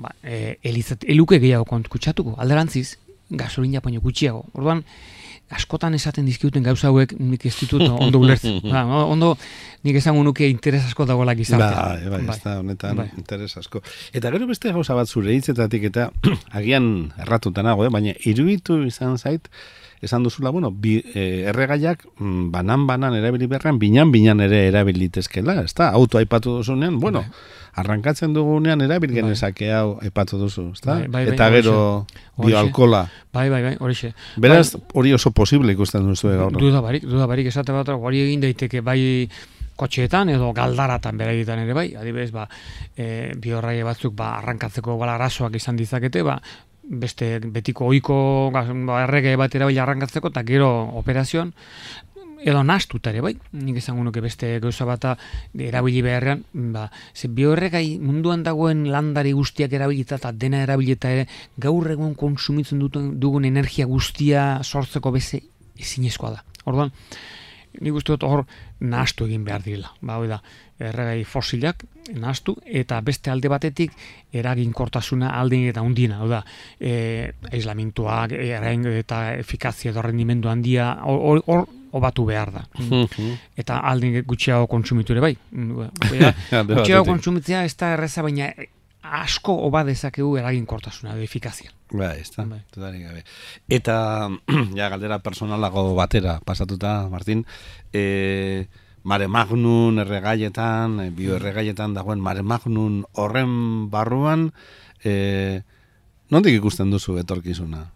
ba, 0.00 0.14
e, 0.22 0.56
elizat, 0.62 1.04
eluke 1.04 1.40
gehiago 1.42 1.66
kontkutsatuko, 1.68 2.36
alderantziz, 2.40 2.96
gasolina 3.30 3.82
baino 3.84 4.00
gutxiago. 4.00 4.44
Orduan, 4.54 4.84
askotan 5.50 5.94
esaten 5.98 6.26
dizkiuten 6.28 6.62
gauza 6.62 6.88
hauek 6.90 7.16
nik 7.18 7.44
ez 7.48 7.54
ditut 7.58 7.82
ondo 7.88 8.20
ulertzen. 8.22 8.60
Ba, 8.72 8.84
ondo 9.02 9.34
nik 9.86 9.98
esango 10.00 10.22
nuke 10.26 10.48
interes 10.50 10.84
asko 10.86 11.06
dagoela 11.08 11.34
gizartean. 11.38 12.06
Bai, 12.06 12.12
bai, 12.14 12.36
ez 12.36 12.42
da, 12.44 12.56
honetan 12.62 13.02
Bai. 13.02 13.08
interes 13.18 13.52
asko. 13.60 13.82
Eta 14.14 14.32
gero 14.34 14.48
beste 14.50 14.72
gauza 14.74 14.96
bat 14.98 15.10
zure 15.10 15.34
hitzetatik 15.34 15.88
eta 15.90 16.10
agian 16.60 17.10
erratuta 17.20 17.66
nago, 17.66 17.86
eh? 17.86 17.92
baina 17.92 18.14
iruditu 18.30 18.80
izan 18.86 19.18
zait, 19.18 19.50
esan 20.02 20.22
duzula, 20.24 20.50
bueno, 20.50 20.70
bi, 20.70 20.98
eh, 21.14 21.44
erregaiak 21.50 22.06
mm, 22.18 22.50
banan-banan 22.50 23.14
erabili 23.18 23.46
beharrean, 23.46 23.78
binan-binan 23.78 24.40
ere 24.40 24.66
erabilitezkela, 24.70 25.60
ez 25.62 25.74
da? 25.76 25.90
Auto 25.90 26.18
aipatu 26.18 26.56
duzunean, 26.56 26.98
bueno, 27.00 27.24
arrankatzen 27.74 28.32
dugunean 28.34 28.80
erabil 28.80 29.12
Bai. 29.12 29.20
genezake 29.20 29.70
hau 29.72 29.98
aipatu 30.02 30.40
duzu, 30.40 30.70
ez 30.72 30.80
da? 30.80 30.94
Bai, 30.94 31.08
bai, 31.08 31.24
bai, 31.26 31.34
eta 31.34 31.50
gero 31.56 31.76
horixe. 31.76 32.46
bioalkola. 32.46 33.04
Bai, 33.32 33.48
bai, 33.52 33.62
bai, 33.68 33.76
horixe. 33.78 34.14
Beraz, 34.36 34.74
hori 34.94 35.12
oso 35.14 35.30
posible 35.30 35.72
ikusten 35.76 36.08
duzu 36.08 36.32
gaur. 36.32 36.56
Duda 36.56 36.80
barik, 36.80 37.04
duda 37.04 37.28
barik 37.30 37.52
esate 37.52 37.76
bat 37.76 37.92
hori 37.92 38.24
egin 38.24 38.40
daiteke 38.46 38.80
bai 38.80 39.00
kotxeetan 39.80 40.28
edo 40.34 40.50
galdaratan 40.56 41.20
beraietan 41.20 41.62
ere 41.64 41.76
bai, 41.76 41.86
adibidez 41.96 42.30
ba 42.34 42.46
e, 42.96 43.32
biorraie 43.40 43.84
batzuk 43.86 44.12
ba 44.16 44.34
arrankatzeko 44.40 44.98
bala 45.00 45.16
arazoak 45.16 45.56
izan 45.56 45.78
dizakete, 45.80 46.24
ba 46.26 46.36
beste 46.90 47.38
betiko 47.40 47.86
ohiko 47.86 48.50
ba, 48.52 48.64
errege 49.04 49.36
bat 49.38 49.54
erabili 49.54 49.78
arrankatzeko 49.78 50.32
eta 50.34 50.42
gero 50.42 50.70
operazioan 50.98 51.54
edo 52.40 52.62
nastuta 52.64 53.10
ere 53.12 53.20
bai, 53.20 53.34
nik 53.52 53.78
esango 53.80 54.02
nuke 54.04 54.22
beste 54.24 54.48
gauza 54.64 54.86
bata 54.88 55.16
erabili 55.52 56.00
beharrean, 56.02 56.44
ba, 56.72 56.86
ze 57.14 57.28
bioerregai 57.28 57.98
munduan 58.00 58.42
dagoen 58.42 58.86
landari 58.90 59.34
guztiak 59.36 59.72
erabilita 59.76 60.16
eta 60.16 60.32
dena 60.32 60.62
erabilita 60.64 61.10
ere 61.12 61.26
gaur 61.60 61.90
egun 61.92 62.14
konsumitzen 62.14 62.80
duten 62.80 63.12
dugun 63.20 63.44
energia 63.44 63.86
guztia 63.86 64.62
sortzeko 64.64 65.12
beze 65.12 65.42
ezinezkoa 65.80 66.32
da. 66.38 66.44
Orduan, 66.64 66.92
nik 67.80 67.94
uste 67.94 68.14
dut 68.14 68.26
hor 68.26 68.44
nahastu 68.80 69.26
egin 69.28 69.44
behar 69.46 69.62
direla. 69.62 69.92
Ba, 70.00 70.18
hoi 70.18 70.28
da, 70.30 70.40
erregai 70.80 71.24
fosilak 71.28 71.84
nahastu 72.16 72.56
eta 72.64 73.00
beste 73.06 73.30
alde 73.30 73.50
batetik 73.52 73.92
eraginkortasuna 74.32 75.34
aldin 75.38 75.68
eta 75.70 75.84
undina, 75.86 76.18
hau 76.22 76.28
da, 76.30 76.40
e, 76.80 77.30
aislamentuak, 77.52 78.34
erain 78.34 78.86
eta 78.94 79.22
efikazia 79.38 79.92
edo 79.92 80.02
rendimendu 80.02 80.50
handia 80.50 80.94
hor 81.04 81.44
hor 81.46 81.68
obatu 81.92 82.24
behar 82.26 82.52
da. 82.54 82.66
Eta 83.58 83.80
aldin 83.92 84.20
gutxiago 84.26 84.66
kontsumitu 84.70 85.14
ere 85.14 85.24
bai. 85.24 85.32
Gutxiago 86.74 87.04
kontsumitzea 87.08 87.64
ez 87.66 87.74
da 87.76 87.94
erreza, 87.96 88.22
baina 88.26 88.52
asko 89.02 89.54
oba 89.66 89.82
dezakegu 89.84 90.36
eraginkortasuna 90.38 91.14
edo 91.14 91.24
efikazia. 91.24 91.70
Bai, 91.90 92.20
ez 92.20 92.30
da, 92.36 92.44
Bai. 92.46 92.60
dudarik 92.74 93.02
gabe. 93.06 93.24
Eta, 93.68 94.28
ja, 94.78 94.88
galdera 94.92 95.18
personalago 95.24 95.94
batera 95.94 96.38
pasatuta, 96.44 97.08
Martin, 97.10 97.44
e, 97.92 98.66
mare 99.02 99.26
magnun 99.28 99.98
erregaietan, 100.04 101.00
e, 101.00 101.08
bioerregaietan 101.16 101.94
dagoen 101.96 102.20
mare 102.20 102.42
magnun 102.42 103.04
horren 103.18 103.88
barruan, 103.90 104.50
e, 105.02 105.62
nondik 106.30 106.60
ikusten 106.60 106.90
duzu 106.92 107.16
etorkizuna? 107.18 107.88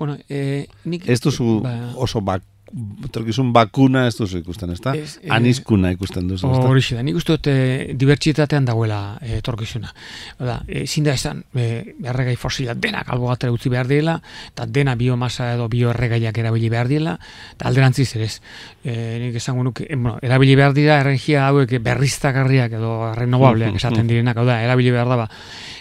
Bueno, 0.00 0.16
eh, 0.32 0.64
nik... 0.88 1.04
Ez 1.12 1.20
duzu 1.20 1.60
Ba- 1.60 1.92
oso 2.00 2.22
bak, 2.24 2.40
etorkizun 3.04 3.50
bakuna 3.52 4.04
ez 4.06 4.14
duzu 4.14 4.38
ikusten, 4.40 4.70
ezta? 4.74 4.92
Ez, 4.94 5.18
eh, 5.22 5.30
Aniskuna 5.34 5.90
ikusten 5.94 6.28
duzu, 6.28 6.46
ezta? 6.46 6.68
Horixe 6.70 6.96
da, 6.96 7.02
nik 7.02 7.16
uste 7.18 7.34
dut 7.34 7.48
e, 7.50 7.94
dibertsitatean 7.98 8.68
dagoela 8.68 9.00
e, 9.20 9.38
etorkizuna. 9.40 9.90
Oda, 10.38 10.60
ezin 10.82 11.08
da 11.08 11.14
esan, 11.18 11.42
e, 11.54 11.96
erregai 12.04 12.36
fosila 12.38 12.76
denak 12.78 13.10
albo 13.10 13.30
batera 13.30 13.52
utzi 13.52 13.72
behar 13.72 13.90
dela, 13.90 14.16
eta 14.52 14.68
dena 14.70 14.94
biomasa 15.00 15.50
edo 15.56 15.66
bioerregaiak 15.72 16.38
erabili 16.44 16.70
behar 16.70 16.90
dela, 16.92 17.16
eta 17.56 17.68
alderantziz 17.70 18.08
ere 18.20 18.30
ez. 18.30 18.38
E, 18.84 18.94
nik 19.24 19.40
esango 19.42 19.66
nuke, 19.66 19.88
e, 19.88 19.96
bueno, 19.96 20.18
erabili 20.22 20.54
behar 20.60 20.76
dira 20.76 21.00
energia 21.02 21.48
hauek 21.48 21.74
berriztagarriak 21.82 22.78
edo 22.78 22.94
renovableak 23.18 23.80
esaten 23.82 24.06
direnak, 24.06 24.38
hau 24.38 24.46
da, 24.46 24.60
erabili 24.62 24.94
behar 24.94 25.10
da, 25.10 25.20
ba, 25.24 25.28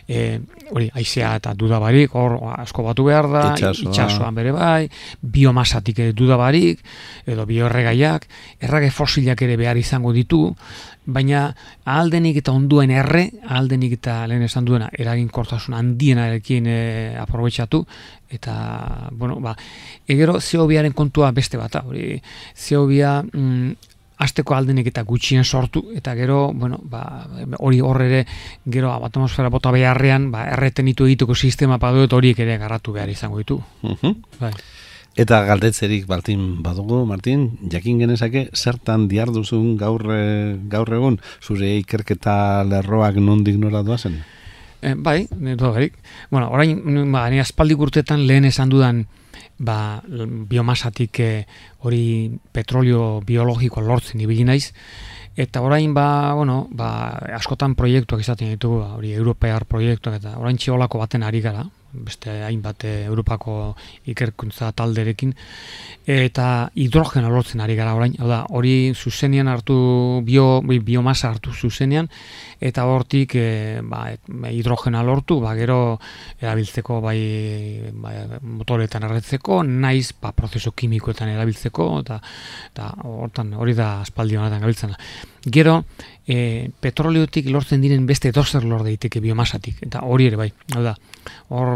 e, 0.10 0.40
hori, 0.74 0.90
aizea 0.98 1.36
eta 1.38 1.54
duda 1.58 1.80
barik, 1.82 2.16
hor 2.18 2.40
asko 2.58 2.84
batu 2.90 3.06
behar 3.06 3.30
da, 3.30 3.44
itsasoan 3.60 4.36
bere 4.36 4.54
bai, 4.56 4.90
biomasatik 5.22 6.02
ere 6.02 6.18
soilik, 6.80 7.28
edo 7.28 7.46
bioerregaiak, 7.46 8.28
errage 8.60 8.92
fosilak 8.92 9.42
ere 9.42 9.58
behar 9.58 9.78
izango 9.78 10.12
ditu, 10.14 10.56
baina 11.06 11.54
aldenik 11.86 12.38
eta 12.38 12.52
onduen 12.52 12.92
erre, 12.92 13.30
aldenik 13.48 13.94
eta 14.00 14.28
lehen 14.28 14.44
esan 14.44 14.66
duena, 14.66 14.90
eraginkortasun 14.94 15.74
handienarekin 15.74 16.68
e, 16.68 17.16
aprobetsatu, 17.18 17.86
eta, 18.30 19.10
bueno, 19.12 19.40
ba, 19.40 19.56
egero 20.08 20.40
zeobiaren 20.40 20.94
kontua 20.94 21.32
beste 21.32 21.58
bat, 21.58 21.76
hori, 21.84 22.22
zeobia 22.56 23.22
mm, 23.24 23.72
asteko 24.20 24.54
aldenik 24.54 24.88
eta 24.92 25.04
gutxien 25.04 25.44
sortu, 25.46 25.92
eta 25.96 26.14
gero, 26.16 26.52
bueno, 26.54 26.80
ba, 26.84 27.26
hori 27.60 27.80
horre 27.82 28.10
ere, 28.10 28.26
gero 28.66 28.92
atmosfera 28.94 29.50
bota 29.50 29.72
beharrean, 29.72 30.30
ba, 30.32 30.46
erreten 30.52 30.86
ditu 30.86 31.08
egituko 31.08 31.36
sistema 31.36 31.80
padu 31.80 32.04
eta 32.04 32.16
horiek 32.20 32.40
ere 32.40 32.58
garatu 32.58 32.94
behar 32.94 33.10
izango 33.10 33.38
ditu. 33.40 33.62
bai. 34.40 34.54
Eta 35.20 35.42
galdetzerik 35.44 36.06
Martin 36.08 36.62
badugu, 36.64 37.02
Martin, 37.04 37.58
jakin 37.68 37.98
genezake 38.00 38.46
zertan 38.56 39.10
diarduzun 39.12 39.74
gaur, 39.76 40.06
eh, 40.16 40.56
gaur 40.72 40.88
egun, 40.96 41.18
zure 41.44 41.74
ikerketa 41.82 42.64
lerroak 42.64 43.20
nondik 43.20 43.58
nola 43.60 43.82
doazen? 43.84 44.22
E, 44.80 44.94
bai, 44.96 45.28
edo 45.28 45.74
garik. 45.76 45.98
Bueno, 46.32 46.48
orain, 46.56 46.80
ba, 47.12 47.26
ni 47.30 47.42
aspaldik 47.44 47.84
urtetan 47.84 48.24
lehen 48.28 48.48
esan 48.48 48.72
dudan 48.72 49.08
ba, 49.60 50.02
biomasatik 50.08 51.20
eh, 51.20 51.46
hori 51.84 52.32
petrolio 52.56 53.20
biologikoa 53.20 53.84
lortzen 53.84 54.24
ibili 54.24 54.48
naiz, 54.48 54.72
eta 55.40 55.62
orain 55.64 55.94
ba, 55.96 56.34
bueno, 56.36 56.68
ba, 56.76 57.16
askotan 57.38 57.76
proiektuak 57.80 58.26
izaten 58.26 58.52
ditugu, 58.52 58.82
ba, 58.84 58.94
hori 58.98 59.14
europear 59.16 59.64
proiektuak, 59.70 60.20
eta 60.20 60.36
orain 60.42 60.60
txiolako 60.60 61.00
baten 61.00 61.24
ari 61.24 61.40
gara, 61.46 61.64
beste 61.92 62.30
hainbat 62.46 62.84
eh, 62.86 63.06
Europako 63.08 63.76
ikerkuntza 64.12 64.70
talderekin 64.78 65.32
eta 66.10 66.70
hidrogena 66.78 67.30
lortzen 67.34 67.62
ari 67.62 67.76
gara 67.78 67.96
orain, 67.98 68.14
da, 68.20 68.44
hori 68.54 68.94
zuzenean 68.94 69.50
hartu 69.50 70.22
bio, 70.26 70.62
biomasa 70.62 71.32
hartu 71.32 71.54
zuzenean 71.54 72.10
eta 72.62 72.86
hortik 72.90 73.36
e, 73.40 73.48
ba, 73.82 74.04
hidrogena 74.52 75.02
lortu, 75.06 75.40
ba, 75.42 75.56
gero 75.58 76.00
erabiltzeko 76.42 77.00
bai, 77.02 77.20
bai 77.94 78.16
motoretan 78.42 79.08
erretzeko, 79.10 79.64
naiz 79.64 80.12
ba, 80.22 80.34
prozeso 80.36 80.74
kimikoetan 80.76 81.34
erabiltzeko 81.34 81.90
eta, 82.04 82.22
eta 82.74 82.94
hortan 83.08 83.54
hori 83.58 83.78
da 83.78 84.00
aspaldi 84.04 84.38
honetan 84.38 84.66
gabiltzena. 84.66 84.98
Gero, 85.46 85.86
e, 86.28 86.70
petroleotik 86.84 87.48
lortzen 87.50 87.80
diren 87.82 88.04
beste 88.06 88.34
dozer 88.36 88.66
lor 88.68 88.84
daiteke 88.84 89.22
biomasatik, 89.24 89.80
eta 89.88 90.02
hori 90.04 90.28
ere 90.28 90.38
bai, 90.38 90.50
hau 90.76 90.84
da, 90.84 90.92
hor, 91.56 91.72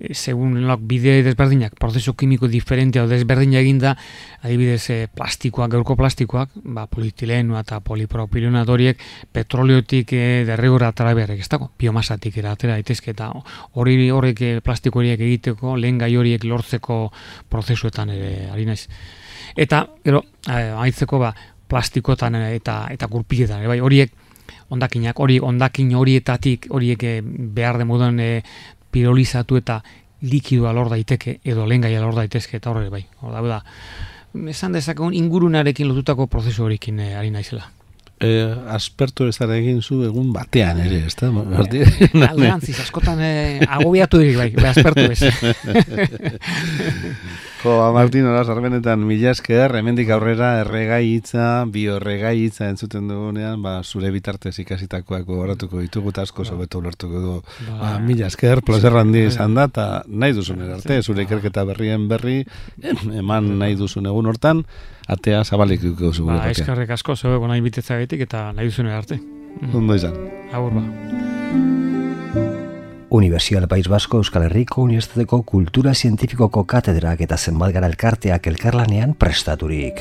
e, 0.00 0.14
segun 0.16 0.56
lok, 0.64 0.80
bide 0.88 1.18
desberdinak, 1.26 1.76
prozesu 1.78 2.16
kimiko 2.16 2.48
diferente 2.48 3.02
hau 3.02 3.04
desberdina 3.10 3.60
eginda, 3.60 3.92
adibidez 4.40 4.88
e, 4.90 4.98
plastikoak, 5.12 5.70
gaurko 5.76 5.98
plastikoak, 6.00 6.56
ba, 6.64 6.86
polietilenoa 6.88 7.62
eta 7.66 7.82
polipropilena 7.84 8.64
doriek, 8.64 8.98
petroleotik 9.30 10.16
e, 10.16 10.24
derregora 10.48 10.90
atara 10.90 11.12
beharrek, 11.18 11.44
ez 11.44 11.52
dago, 11.52 11.68
biomasatik 11.78 12.40
eratera 12.40 12.80
daitezke, 12.80 13.12
eta 13.12 13.28
hori 13.76 14.08
horrek 14.10 14.40
e, 14.40 14.52
plastiko 14.64 15.04
horiek 15.04 15.20
egiteko, 15.20 15.76
lehen 15.76 16.00
gai 16.00 16.14
horiek 16.16 16.48
lortzeko 16.48 17.04
prozesuetan 17.52 18.16
ere, 18.16 18.48
ari 18.50 18.66
naiz. 18.66 18.86
Eta, 19.52 19.84
gero, 20.00 20.24
haitzeko 20.48 21.18
ba, 21.20 21.34
plastikotan 21.68 22.34
eta 22.42 22.86
eta 22.92 23.06
gurpiletan 23.06 23.66
bai 23.66 23.80
horiek 23.80 24.12
hondakinak 24.72 25.20
hori 25.20 25.38
hondakin 25.38 25.94
horietatik 25.96 26.66
horiek 26.70 27.02
eh, 27.04 27.22
behar 27.24 27.78
de 27.78 27.84
moduan 27.84 28.20
e, 28.20 28.42
pirolizatu 28.92 29.56
eta 29.60 29.82
likidoa 30.22 30.72
lor 30.72 30.88
daiteke 30.92 31.40
edo 31.44 31.66
lengaia 31.66 32.00
lor 32.00 32.14
daitezke 32.16 32.56
eta 32.56 32.70
horre 32.70 32.88
bai 32.90 33.06
hor 33.20 33.48
da 33.48 33.62
esan 34.48 34.72
dezakegun 34.72 35.14
ingurunarekin 35.14 35.88
lotutako 35.88 36.26
prozesu 36.26 36.64
horiekin 36.64 37.00
e, 37.00 37.14
ari 37.16 37.30
naizela 37.30 37.70
eh, 38.22 38.54
aspertu 38.68 39.26
ez 39.28 39.40
egin 39.40 39.82
zu 39.82 40.04
egun 40.06 40.32
batean 40.32 40.80
ere, 40.80 41.06
ez 41.06 41.16
da? 41.18 41.28
Alderantziz, 42.30 42.80
askotan 42.80 43.20
eh, 43.20 43.60
agobiatu 43.66 44.18
diri, 44.22 44.36
bai, 44.36 44.50
bai, 44.54 44.70
aspertu 44.70 45.10
ez. 45.10 45.22
Jo, 47.62 47.76
ba, 47.78 47.92
Martin, 47.94 48.24
horaz, 48.26 48.48
arbenetan, 48.50 49.04
mila 49.06 49.30
esker, 49.30 49.70
hemendik 49.78 50.08
aurrera, 50.10 50.56
erregai 50.64 51.04
hitza, 51.12 51.62
bio 51.70 51.94
erregai 52.00 52.32
hitza 52.40 52.66
entzuten 52.66 53.06
dugunean, 53.06 53.60
ba, 53.62 53.76
zure 53.86 54.10
bitartez 54.10 54.56
ikasitakoak 54.64 55.28
horatuko 55.30 55.78
ditugu, 55.78 56.10
eta 56.10 56.24
asko 56.26 56.42
sobetu 56.42 56.80
ulertuko 56.82 57.20
du. 57.22 57.34
Ba, 57.68 57.76
ba 57.78 57.90
mila 58.02 58.26
esker, 58.26 58.64
plazer 58.66 58.98
handi 58.98 59.22
izan 59.28 59.54
da, 59.54 59.68
eta 59.70 59.84
nahi 60.08 60.34
duzun 60.34 60.64
arte, 60.66 60.98
zure 61.06 61.22
ikerketa 61.22 61.62
berrien 61.68 62.08
berri, 62.10 62.40
eman 63.22 63.52
nahi 63.60 63.78
duzun 63.78 64.10
egun 64.10 64.32
hortan, 64.32 64.64
atea 65.06 65.44
zabalik 65.44 65.84
duko 65.86 66.10
zu. 66.10 66.26
Ba, 66.32 66.48
eskarrek 66.50 66.90
asko, 66.98 67.14
zeu 67.14 67.36
egon 67.36 67.54
nahi 67.54 67.62
bitetza 67.62 68.00
gaitik, 68.00 68.26
eta 68.26 68.48
nahi 68.56 68.74
duzun 68.74 68.90
arte. 68.90 69.20
Ondo 69.70 69.94
izan. 69.94 70.18
Agur 70.50 70.80
ba. 70.80 71.31
Universidad 73.12 73.68
País 73.68 73.88
Vasco 73.88 74.16
Euskal 74.16 74.44
Herriko 74.44 74.80
Unibertsitateko 74.80 75.42
Kultura 75.42 75.92
Zientifikoko 75.92 76.64
Katedrak 76.64 77.20
eta 77.20 77.36
zenbat 77.36 77.74
gara 77.74 77.90
elkarteak 77.92 78.48
elkarlanean 78.48 79.12
prestaturik. 79.12 80.00